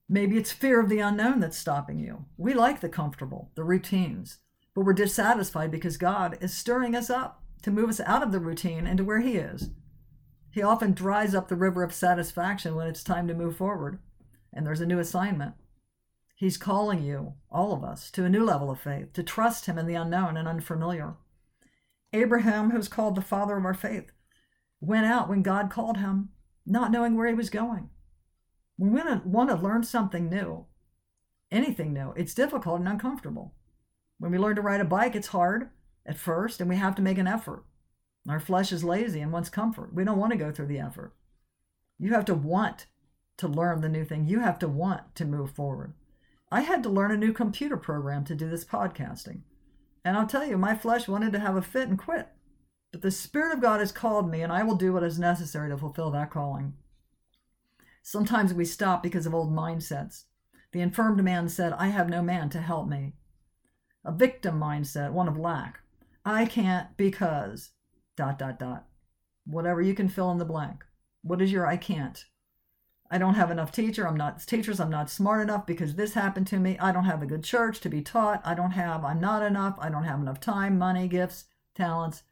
Maybe 0.08 0.38
it's 0.38 0.52
fear 0.52 0.80
of 0.80 0.88
the 0.88 1.00
unknown 1.00 1.40
that's 1.40 1.58
stopping 1.58 1.98
you. 1.98 2.24
We 2.36 2.54
like 2.54 2.80
the 2.80 2.88
comfortable, 2.88 3.50
the 3.54 3.64
routines, 3.64 4.38
but 4.74 4.82
we're 4.82 4.94
dissatisfied 4.94 5.70
because 5.70 5.98
God 5.98 6.38
is 6.40 6.54
stirring 6.54 6.94
us 6.94 7.10
up 7.10 7.42
to 7.62 7.70
move 7.70 7.90
us 7.90 8.00
out 8.00 8.22
of 8.22 8.32
the 8.32 8.40
routine 8.40 8.86
into 8.86 9.04
where 9.04 9.20
He 9.20 9.36
is. 9.36 9.70
He 10.50 10.62
often 10.62 10.92
dries 10.92 11.34
up 11.34 11.48
the 11.48 11.56
river 11.56 11.82
of 11.82 11.92
satisfaction 11.92 12.74
when 12.74 12.86
it's 12.86 13.04
time 13.04 13.28
to 13.28 13.34
move 13.34 13.56
forward 13.56 13.98
and 14.52 14.66
there's 14.66 14.80
a 14.80 14.86
new 14.86 14.98
assignment. 14.98 15.54
He's 16.38 16.56
calling 16.56 17.02
you, 17.02 17.34
all 17.50 17.72
of 17.72 17.82
us, 17.82 18.12
to 18.12 18.24
a 18.24 18.28
new 18.28 18.44
level 18.44 18.70
of 18.70 18.80
faith, 18.80 19.12
to 19.14 19.24
trust 19.24 19.66
Him 19.66 19.76
in 19.76 19.88
the 19.88 19.96
unknown 19.96 20.36
and 20.36 20.46
unfamiliar. 20.46 21.16
Abraham, 22.12 22.70
who's 22.70 22.86
called 22.86 23.16
the 23.16 23.22
father 23.22 23.56
of 23.56 23.64
our 23.64 23.74
faith, 23.74 24.12
went 24.80 25.04
out 25.04 25.28
when 25.28 25.42
God 25.42 25.68
called 25.68 25.96
him, 25.96 26.28
not 26.64 26.92
knowing 26.92 27.16
where 27.16 27.26
he 27.26 27.34
was 27.34 27.50
going. 27.50 27.90
When 28.76 28.92
we 28.92 29.02
want 29.24 29.50
to 29.50 29.56
learn 29.56 29.82
something 29.82 30.30
new, 30.30 30.66
anything 31.50 31.92
new, 31.92 32.12
it's 32.16 32.34
difficult 32.34 32.78
and 32.78 32.88
uncomfortable. 32.88 33.54
When 34.18 34.30
we 34.30 34.38
learn 34.38 34.54
to 34.54 34.62
ride 34.62 34.80
a 34.80 34.84
bike, 34.84 35.16
it's 35.16 35.28
hard 35.28 35.70
at 36.06 36.16
first, 36.16 36.60
and 36.60 36.70
we 36.70 36.76
have 36.76 36.94
to 36.94 37.02
make 37.02 37.18
an 37.18 37.26
effort. 37.26 37.64
Our 38.28 38.38
flesh 38.38 38.70
is 38.70 38.84
lazy 38.84 39.20
and 39.20 39.32
wants 39.32 39.50
comfort. 39.50 39.92
We 39.92 40.04
don't 40.04 40.18
want 40.18 40.30
to 40.34 40.38
go 40.38 40.52
through 40.52 40.66
the 40.66 40.78
effort. 40.78 41.14
You 41.98 42.12
have 42.12 42.24
to 42.26 42.34
want 42.34 42.86
to 43.38 43.48
learn 43.48 43.80
the 43.80 43.88
new 43.88 44.04
thing. 44.04 44.28
You 44.28 44.38
have 44.38 44.58
to 44.60 44.68
want 44.68 45.16
to 45.16 45.24
move 45.24 45.50
forward. 45.50 45.94
I 46.50 46.62
had 46.62 46.82
to 46.84 46.88
learn 46.88 47.10
a 47.10 47.16
new 47.16 47.32
computer 47.32 47.76
program 47.76 48.24
to 48.24 48.34
do 48.34 48.48
this 48.48 48.64
podcasting. 48.64 49.42
And 50.04 50.16
I'll 50.16 50.26
tell 50.26 50.46
you, 50.46 50.56
my 50.56 50.74
flesh 50.74 51.06
wanted 51.06 51.32
to 51.32 51.40
have 51.40 51.56
a 51.56 51.62
fit 51.62 51.88
and 51.88 51.98
quit. 51.98 52.28
But 52.90 53.02
the 53.02 53.10
Spirit 53.10 53.52
of 53.52 53.60
God 53.60 53.80
has 53.80 53.92
called 53.92 54.30
me, 54.30 54.40
and 54.40 54.50
I 54.50 54.62
will 54.62 54.76
do 54.76 54.92
what 54.92 55.02
is 55.02 55.18
necessary 55.18 55.68
to 55.68 55.76
fulfill 55.76 56.10
that 56.12 56.30
calling. 56.30 56.74
Sometimes 58.02 58.54
we 58.54 58.64
stop 58.64 59.02
because 59.02 59.26
of 59.26 59.34
old 59.34 59.52
mindsets. 59.52 60.24
The 60.72 60.80
infirmed 60.80 61.22
man 61.22 61.48
said, 61.50 61.74
I 61.74 61.88
have 61.88 62.08
no 62.08 62.22
man 62.22 62.48
to 62.50 62.60
help 62.60 62.88
me. 62.88 63.12
A 64.04 64.12
victim 64.12 64.58
mindset, 64.58 65.12
one 65.12 65.28
of 65.28 65.36
lack. 65.36 65.80
I 66.24 66.46
can't 66.46 66.96
because, 66.96 67.72
dot, 68.16 68.38
dot, 68.38 68.58
dot. 68.58 68.86
Whatever 69.44 69.82
you 69.82 69.94
can 69.94 70.08
fill 70.08 70.30
in 70.30 70.38
the 70.38 70.44
blank. 70.46 70.84
What 71.22 71.42
is 71.42 71.52
your 71.52 71.66
I 71.66 71.76
can't? 71.76 72.24
I 73.10 73.16
don't 73.16 73.34
have 73.34 73.50
enough 73.50 73.72
teacher. 73.72 74.06
I'm 74.06 74.16
not 74.16 74.46
teachers. 74.46 74.80
I'm 74.80 74.90
not 74.90 75.08
smart 75.08 75.40
enough 75.40 75.66
because 75.66 75.94
this 75.94 76.14
happened 76.14 76.46
to 76.48 76.58
me. 76.58 76.78
I 76.78 76.92
don't 76.92 77.06
have 77.06 77.22
a 77.22 77.26
good 77.26 77.42
church 77.42 77.80
to 77.80 77.88
be 77.88 78.02
taught. 78.02 78.42
I 78.44 78.54
don't 78.54 78.72
have, 78.72 79.04
I'm 79.04 79.20
not 79.20 79.42
enough. 79.42 79.76
I 79.80 79.88
don't 79.88 80.04
have 80.04 80.20
enough 80.20 80.40
time, 80.40 80.78
money, 80.78 81.08
gifts, 81.08 81.44
talents. 81.74 82.22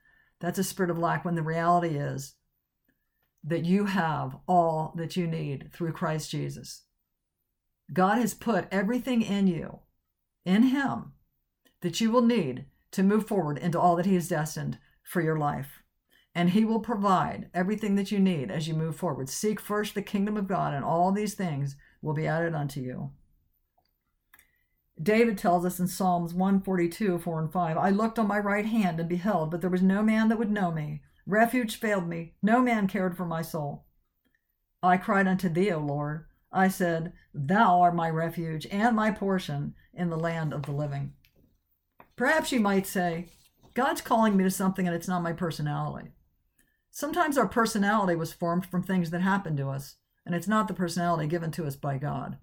That's 0.41 0.59
a 0.59 0.65
spirit 0.65 0.91
of 0.91 0.99
lack 0.99 1.25
when 1.25 1.35
the 1.35 1.43
reality 1.43 1.97
is 1.97 2.35
that 3.43 3.65
you 3.65 3.87
have 3.87 4.37
all 4.47 4.93
that 4.97 5.17
you 5.17 5.27
need 5.27 5.73
through 5.73 5.93
Christ 5.93 6.31
Jesus. 6.31 6.83
God 7.93 8.19
has 8.19 8.35
put 8.35 8.67
everything 8.71 9.23
in 9.23 9.47
you, 9.47 9.79
in 10.45 10.65
Him, 10.65 11.13
that 11.81 12.01
you 12.01 12.11
will 12.11 12.23
need 12.23 12.67
to 12.91 13.03
move 13.03 13.27
forward 13.27 13.57
into 13.57 13.81
all 13.81 13.97
that 13.97 14.07
He 14.07 14.15
has 14.15 14.29
destined 14.29 14.79
for 15.03 15.23
your 15.23 15.39
life 15.39 15.83
and 16.37 16.51
he 16.51 16.67
will 16.67 16.81
provide 16.81 17.49
everything 17.55 17.95
that 17.95 18.13
you 18.13 18.19
need 18.19 18.51
as 18.51 18.69
you 18.69 18.75
move 18.75 18.95
forward. 18.95 19.27
Seek 19.27 19.59
first 19.59 19.95
the 19.95 20.03
kingdom 20.03 20.37
of 20.37 20.47
God, 20.47 20.75
and 20.75 20.85
all 20.85 21.11
these 21.11 21.33
things 21.33 21.77
will 22.03 22.13
be 22.13 22.27
added 22.27 22.55
unto 22.55 22.79
you. 22.79 23.13
David 25.03 25.39
tells 25.39 25.65
us 25.65 25.81
in 25.81 25.89
Psalms 25.89 26.35
142, 26.35 27.19
4 27.19 27.41
and 27.41 27.51
5 27.51 27.79
I 27.79 27.89
looked 27.89 28.19
on 28.19 28.29
my 28.29 28.39
right 28.39 28.67
hand 28.67 29.01
and 29.01 29.09
beheld, 29.09 29.51
but 29.51 29.63
there 29.63 29.71
was 29.71 29.81
no 29.81 30.03
man 30.03 30.29
that 30.29 30.39
would 30.39 30.51
know 30.51 30.71
me. 30.71 31.01
Refuge 31.25 31.77
failed 31.77 32.07
me, 32.07 32.35
no 32.43 32.61
man 32.61 32.87
cared 32.87 33.17
for 33.17 33.25
my 33.25 33.41
soul. 33.41 33.87
I 34.83 34.99
cried 34.99 35.27
unto 35.27 35.49
thee, 35.49 35.73
O 35.73 35.79
Lord. 35.79 36.27
I 36.53 36.69
said, 36.69 37.15
Thou 37.33 37.81
art 37.81 37.95
my 37.95 38.11
refuge 38.11 38.67
and 38.71 38.95
my 38.95 39.11
portion 39.11 39.75
in 39.95 40.11
the 40.11 40.19
land 40.19 40.53
of 40.53 40.65
the 40.65 40.73
living. 40.73 41.15
Perhaps 42.15 42.53
you 42.53 42.61
might 42.61 42.87
say, 42.87 43.31
God's 43.73 44.03
calling 44.03 44.37
me 44.37 44.45
to 44.45 44.51
something 44.51 44.87
and 44.87 44.95
it's 44.95 45.09
not 45.09 45.23
my 45.23 45.33
personality. 45.33 46.11
Sometimes 46.97 47.37
our 47.37 47.47
personality 47.47 48.17
was 48.17 48.33
formed 48.33 48.65
from 48.65 48.83
things 48.83 49.11
that 49.11 49.21
happened 49.21 49.59
to 49.59 49.69
us, 49.69 49.97
and 50.25 50.35
it's 50.35 50.49
not 50.49 50.67
the 50.67 50.73
personality 50.73 51.27
given 51.27 51.51
to 51.51 51.67
us 51.67 51.77
by 51.77 51.99
God. 51.99 52.39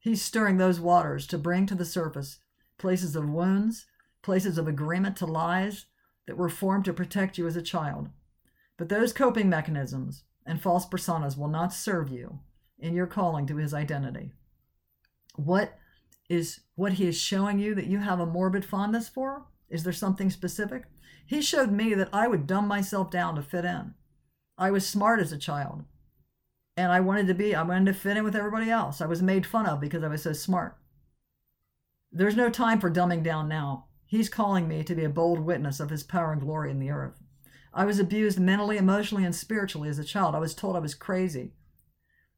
He's 0.00 0.20
stirring 0.20 0.56
those 0.56 0.80
waters 0.80 1.24
to 1.28 1.38
bring 1.38 1.64
to 1.66 1.76
the 1.76 1.84
surface 1.84 2.40
places 2.78 3.14
of 3.14 3.28
wounds, 3.28 3.86
places 4.22 4.58
of 4.58 4.66
agreement 4.66 5.16
to 5.18 5.26
lies 5.26 5.86
that 6.26 6.36
were 6.36 6.48
formed 6.48 6.84
to 6.86 6.92
protect 6.92 7.38
you 7.38 7.46
as 7.46 7.54
a 7.54 7.62
child. 7.62 8.08
But 8.76 8.88
those 8.88 9.12
coping 9.12 9.48
mechanisms 9.48 10.24
and 10.44 10.60
false 10.60 10.84
personas 10.84 11.38
will 11.38 11.46
not 11.46 11.72
serve 11.72 12.08
you 12.08 12.40
in 12.80 12.92
your 12.92 13.06
calling 13.06 13.46
to 13.46 13.58
his 13.58 13.72
identity. 13.72 14.32
What 15.36 15.78
is 16.28 16.58
what 16.74 16.94
he 16.94 17.06
is 17.06 17.16
showing 17.16 17.60
you 17.60 17.76
that 17.76 17.86
you 17.86 18.00
have 18.00 18.18
a 18.18 18.26
morbid 18.26 18.64
fondness 18.64 19.08
for? 19.08 19.46
Is 19.70 19.84
there 19.84 19.92
something 19.92 20.28
specific? 20.28 20.86
He 21.26 21.40
showed 21.40 21.72
me 21.72 21.94
that 21.94 22.10
I 22.12 22.28
would 22.28 22.46
dumb 22.46 22.68
myself 22.68 23.10
down 23.10 23.34
to 23.36 23.42
fit 23.42 23.64
in. 23.64 23.94
I 24.58 24.70
was 24.70 24.86
smart 24.86 25.20
as 25.20 25.32
a 25.32 25.38
child. 25.38 25.84
And 26.76 26.90
I 26.92 27.00
wanted 27.00 27.26
to 27.28 27.34
be, 27.34 27.54
I 27.54 27.62
wanted 27.62 27.86
to 27.86 27.98
fit 27.98 28.16
in 28.16 28.24
with 28.24 28.36
everybody 28.36 28.70
else. 28.70 29.00
I 29.00 29.06
was 29.06 29.22
made 29.22 29.46
fun 29.46 29.66
of 29.66 29.80
because 29.80 30.02
I 30.02 30.08
was 30.08 30.22
so 30.22 30.32
smart. 30.32 30.76
There's 32.12 32.36
no 32.36 32.50
time 32.50 32.80
for 32.80 32.90
dumbing 32.90 33.22
down 33.22 33.48
now. 33.48 33.86
He's 34.06 34.28
calling 34.28 34.68
me 34.68 34.84
to 34.84 34.94
be 34.94 35.04
a 35.04 35.08
bold 35.08 35.40
witness 35.40 35.80
of 35.80 35.90
his 35.90 36.02
power 36.02 36.32
and 36.32 36.40
glory 36.40 36.70
in 36.70 36.78
the 36.78 36.90
earth. 36.90 37.20
I 37.72 37.84
was 37.84 37.98
abused 37.98 38.38
mentally, 38.38 38.76
emotionally, 38.76 39.24
and 39.24 39.34
spiritually 39.34 39.88
as 39.88 39.98
a 39.98 40.04
child. 40.04 40.34
I 40.34 40.38
was 40.38 40.54
told 40.54 40.76
I 40.76 40.80
was 40.80 40.94
crazy. 40.94 41.54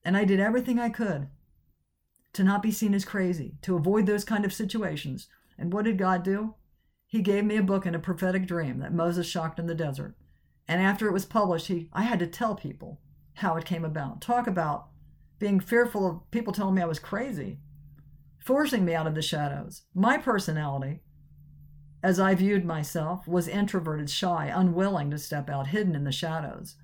And 0.02 0.16
I 0.16 0.24
did 0.24 0.40
everything 0.40 0.78
I 0.78 0.88
could 0.88 1.28
to 2.32 2.44
not 2.44 2.62
be 2.62 2.70
seen 2.70 2.94
as 2.94 3.04
crazy, 3.04 3.54
to 3.62 3.76
avoid 3.76 4.06
those 4.06 4.24
kind 4.24 4.44
of 4.44 4.52
situations. 4.52 5.28
And 5.58 5.72
what 5.72 5.84
did 5.84 5.98
God 5.98 6.22
do? 6.22 6.54
He 7.06 7.22
gave 7.22 7.44
me 7.44 7.56
a 7.56 7.62
book 7.62 7.86
and 7.86 7.94
a 7.94 8.00
prophetic 8.00 8.46
dream 8.46 8.80
that 8.80 8.92
Moses 8.92 9.26
shocked 9.26 9.58
in 9.58 9.66
the 9.66 9.74
desert. 9.74 10.16
And 10.68 10.82
after 10.82 11.06
it 11.06 11.12
was 11.12 11.24
published, 11.24 11.68
he 11.68 11.88
I 11.92 12.02
had 12.02 12.18
to 12.18 12.26
tell 12.26 12.54
people 12.54 13.00
how 13.34 13.56
it 13.56 13.64
came 13.64 13.84
about. 13.84 14.20
Talk 14.20 14.46
about 14.46 14.88
being 15.38 15.60
fearful 15.60 16.06
of 16.06 16.30
people 16.30 16.52
telling 16.52 16.74
me 16.74 16.82
I 16.82 16.86
was 16.86 16.98
crazy, 16.98 17.58
forcing 18.38 18.84
me 18.84 18.94
out 18.94 19.06
of 19.06 19.14
the 19.14 19.22
shadows. 19.22 19.82
My 19.94 20.18
personality, 20.18 21.00
as 22.02 22.18
I 22.18 22.34
viewed 22.34 22.64
myself, 22.64 23.28
was 23.28 23.46
introverted, 23.46 24.10
shy, 24.10 24.50
unwilling 24.52 25.10
to 25.10 25.18
step 25.18 25.48
out, 25.48 25.68
hidden 25.68 25.94
in 25.94 26.04
the 26.04 26.12
shadows. 26.12 26.76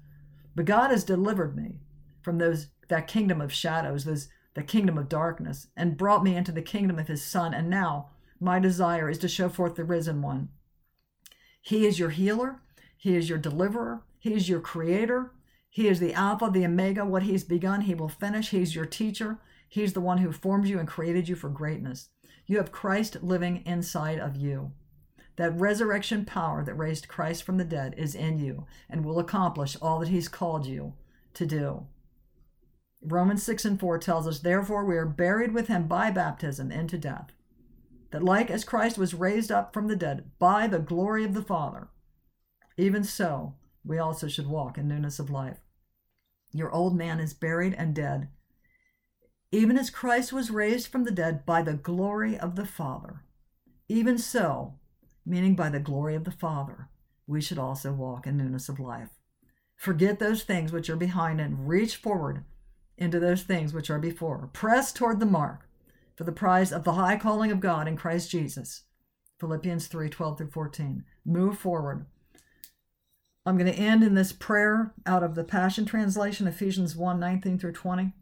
But 0.54 0.66
God 0.66 0.90
has 0.90 1.04
delivered 1.04 1.56
me 1.56 1.80
from 2.20 2.38
those 2.38 2.68
that 2.88 3.08
kingdom 3.08 3.40
of 3.40 3.52
shadows, 3.52 4.04
those 4.04 4.28
the 4.54 4.62
kingdom 4.62 4.98
of 4.98 5.08
darkness 5.08 5.68
and 5.76 5.96
brought 5.96 6.22
me 6.22 6.36
into 6.36 6.52
the 6.52 6.62
kingdom 6.62 6.98
of 6.98 7.08
his 7.08 7.24
Son. 7.24 7.54
And 7.54 7.70
now 7.70 8.10
my 8.42 8.58
desire 8.58 9.08
is 9.08 9.18
to 9.18 9.28
show 9.28 9.48
forth 9.48 9.76
the 9.76 9.84
risen 9.84 10.20
one. 10.20 10.48
He 11.60 11.86
is 11.86 11.98
your 11.98 12.10
healer, 12.10 12.60
he 12.96 13.16
is 13.16 13.28
your 13.28 13.38
deliverer, 13.38 14.02
he 14.18 14.34
is 14.34 14.48
your 14.48 14.60
creator, 14.60 15.32
he 15.72 15.88
is 15.88 16.00
the 16.00 16.12
Alpha, 16.12 16.50
the 16.52 16.66
Omega. 16.66 17.02
What 17.02 17.22
he's 17.22 17.44
begun, 17.44 17.80
he 17.80 17.94
will 17.94 18.10
finish. 18.10 18.50
He's 18.50 18.74
your 18.74 18.84
teacher. 18.84 19.38
He's 19.66 19.94
the 19.94 20.02
one 20.02 20.18
who 20.18 20.30
formed 20.30 20.68
you 20.68 20.78
and 20.78 20.86
created 20.86 21.30
you 21.30 21.34
for 21.34 21.48
greatness. 21.48 22.10
You 22.44 22.58
have 22.58 22.70
Christ 22.70 23.22
living 23.22 23.62
inside 23.64 24.18
of 24.18 24.36
you. 24.36 24.72
That 25.36 25.58
resurrection 25.58 26.26
power 26.26 26.62
that 26.62 26.74
raised 26.74 27.08
Christ 27.08 27.44
from 27.44 27.56
the 27.56 27.64
dead 27.64 27.94
is 27.96 28.14
in 28.14 28.38
you 28.38 28.66
and 28.90 29.02
will 29.02 29.18
accomplish 29.18 29.78
all 29.80 29.98
that 30.00 30.10
he's 30.10 30.28
called 30.28 30.66
you 30.66 30.92
to 31.32 31.46
do. 31.46 31.86
Romans 33.00 33.42
6 33.42 33.64
and 33.64 33.80
4 33.80 33.96
tells 33.96 34.28
us, 34.28 34.40
Therefore, 34.40 34.84
we 34.84 34.98
are 34.98 35.06
buried 35.06 35.54
with 35.54 35.68
him 35.68 35.88
by 35.88 36.10
baptism 36.10 36.70
into 36.70 36.98
death, 36.98 37.32
that 38.12 38.22
like 38.22 38.50
as 38.50 38.62
Christ 38.62 38.98
was 38.98 39.14
raised 39.14 39.50
up 39.50 39.74
from 39.74 39.88
the 39.88 39.96
dead 39.96 40.30
by 40.38 40.66
the 40.66 40.78
glory 40.78 41.24
of 41.24 41.34
the 41.34 41.42
Father, 41.42 41.88
even 42.76 43.02
so 43.02 43.54
we 43.84 43.98
also 43.98 44.28
should 44.28 44.46
walk 44.46 44.78
in 44.78 44.86
newness 44.86 45.18
of 45.18 45.30
life. 45.30 45.58
Your 46.52 46.70
old 46.70 46.94
man 46.94 47.18
is 47.18 47.34
buried 47.34 47.74
and 47.74 47.94
dead, 47.94 48.28
even 49.50 49.78
as 49.78 49.90
Christ 49.90 50.32
was 50.32 50.50
raised 50.50 50.88
from 50.88 51.04
the 51.04 51.10
dead 51.10 51.44
by 51.44 51.62
the 51.62 51.74
glory 51.74 52.38
of 52.38 52.54
the 52.54 52.66
Father. 52.66 53.24
Even 53.88 54.18
so, 54.18 54.74
meaning 55.24 55.54
by 55.54 55.70
the 55.70 55.80
glory 55.80 56.14
of 56.14 56.24
the 56.24 56.30
Father, 56.30 56.88
we 57.26 57.40
should 57.40 57.58
also 57.58 57.92
walk 57.92 58.26
in 58.26 58.36
newness 58.36 58.68
of 58.68 58.78
life. 58.78 59.10
Forget 59.76 60.18
those 60.18 60.44
things 60.44 60.70
which 60.70 60.90
are 60.90 60.96
behind 60.96 61.40
and 61.40 61.66
reach 61.66 61.96
forward 61.96 62.44
into 62.98 63.18
those 63.18 63.42
things 63.42 63.72
which 63.72 63.90
are 63.90 63.98
before. 63.98 64.50
Press 64.52 64.92
toward 64.92 65.18
the 65.18 65.26
mark 65.26 65.66
for 66.22 66.26
the 66.26 66.32
prize 66.32 66.70
of 66.70 66.84
the 66.84 66.92
high 66.92 67.16
calling 67.16 67.50
of 67.50 67.58
God 67.58 67.88
in 67.88 67.96
Christ 67.96 68.30
Jesus. 68.30 68.84
Philippians 69.40 69.88
3 69.88 70.08
12 70.08 70.38
through 70.38 70.50
14. 70.52 71.02
Move 71.26 71.58
forward. 71.58 72.06
I'm 73.44 73.58
going 73.58 73.66
to 73.66 73.76
end 73.76 74.04
in 74.04 74.14
this 74.14 74.30
prayer 74.30 74.94
out 75.04 75.24
of 75.24 75.34
the 75.34 75.42
Passion 75.42 75.84
Translation, 75.84 76.46
Ephesians 76.46 76.94
1 76.94 77.18
19 77.18 77.58
through 77.58 77.72
20. 77.72 78.12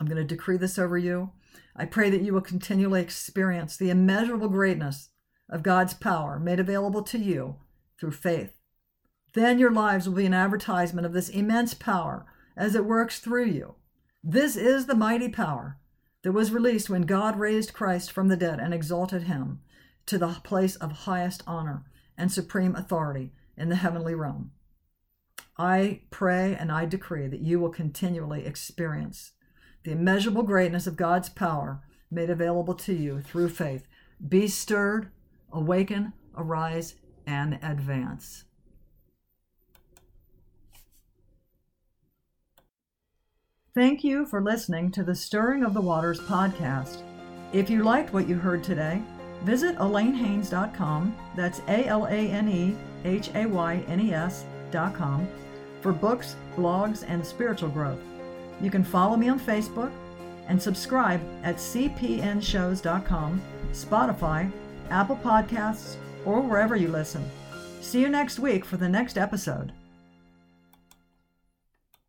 I'm 0.00 0.06
going 0.06 0.16
to 0.16 0.24
decree 0.24 0.56
this 0.56 0.78
over 0.78 0.96
you. 0.96 1.32
I 1.76 1.84
pray 1.84 2.08
that 2.08 2.22
you 2.22 2.32
will 2.32 2.40
continually 2.40 3.02
experience 3.02 3.76
the 3.76 3.90
immeasurable 3.90 4.48
greatness 4.48 5.10
of 5.50 5.62
God's 5.62 5.92
power 5.92 6.38
made 6.38 6.60
available 6.60 7.02
to 7.02 7.18
you 7.18 7.56
through 8.00 8.12
faith. 8.12 8.54
Then 9.34 9.58
your 9.58 9.70
lives 9.70 10.08
will 10.08 10.16
be 10.16 10.24
an 10.24 10.32
advertisement 10.32 11.06
of 11.06 11.12
this 11.12 11.28
immense 11.28 11.74
power 11.74 12.24
as 12.56 12.74
it 12.74 12.86
works 12.86 13.18
through 13.18 13.48
you. 13.48 13.74
This 14.24 14.56
is 14.56 14.86
the 14.86 14.94
mighty 14.94 15.28
power 15.28 15.76
that 16.26 16.32
was 16.32 16.50
released 16.50 16.90
when 16.90 17.02
God 17.02 17.38
raised 17.38 17.72
Christ 17.72 18.10
from 18.10 18.26
the 18.26 18.36
dead 18.36 18.58
and 18.58 18.74
exalted 18.74 19.22
him 19.22 19.60
to 20.06 20.18
the 20.18 20.40
place 20.42 20.74
of 20.74 20.90
highest 20.90 21.44
honor 21.46 21.84
and 22.18 22.32
supreme 22.32 22.74
authority 22.74 23.30
in 23.56 23.68
the 23.68 23.76
heavenly 23.76 24.12
realm. 24.12 24.50
I 25.56 26.00
pray 26.10 26.56
and 26.58 26.72
I 26.72 26.84
decree 26.84 27.28
that 27.28 27.42
you 27.42 27.60
will 27.60 27.70
continually 27.70 28.44
experience 28.44 29.34
the 29.84 29.92
immeasurable 29.92 30.42
greatness 30.42 30.88
of 30.88 30.96
God's 30.96 31.28
power 31.28 31.80
made 32.10 32.28
available 32.28 32.74
to 32.74 32.92
you 32.92 33.20
through 33.20 33.50
faith. 33.50 33.86
Be 34.28 34.48
stirred, 34.48 35.10
awaken, 35.52 36.12
arise, 36.36 36.96
and 37.24 37.60
advance. 37.62 38.45
Thank 43.76 44.02
you 44.02 44.24
for 44.24 44.40
listening 44.40 44.90
to 44.92 45.04
the 45.04 45.14
Stirring 45.14 45.62
of 45.62 45.74
the 45.74 45.82
Waters 45.82 46.18
podcast. 46.18 47.02
If 47.52 47.68
you 47.68 47.82
liked 47.82 48.10
what 48.10 48.26
you 48.26 48.36
heard 48.36 48.64
today, 48.64 49.02
visit 49.42 49.76
AlaneHaynes.com, 49.76 51.14
that's 51.36 51.60
A 51.68 51.84
L 51.84 52.06
A 52.06 52.30
N 52.30 52.48
E 52.48 52.74
H 53.04 53.28
A 53.34 53.44
Y 53.44 53.84
N 53.86 54.00
E 54.00 54.14
S.com, 54.14 55.28
for 55.82 55.92
books, 55.92 56.36
blogs, 56.56 57.04
and 57.06 57.24
spiritual 57.24 57.68
growth. 57.68 58.00
You 58.62 58.70
can 58.70 58.82
follow 58.82 59.14
me 59.14 59.28
on 59.28 59.38
Facebook 59.38 59.92
and 60.48 60.60
subscribe 60.60 61.20
at 61.42 61.56
cpnshows.com, 61.56 63.42
Spotify, 63.72 64.50
Apple 64.88 65.20
Podcasts, 65.22 65.96
or 66.24 66.40
wherever 66.40 66.76
you 66.76 66.88
listen. 66.88 67.30
See 67.82 68.00
you 68.00 68.08
next 68.08 68.38
week 68.38 68.64
for 68.64 68.78
the 68.78 68.88
next 68.88 69.18
episode. 69.18 69.70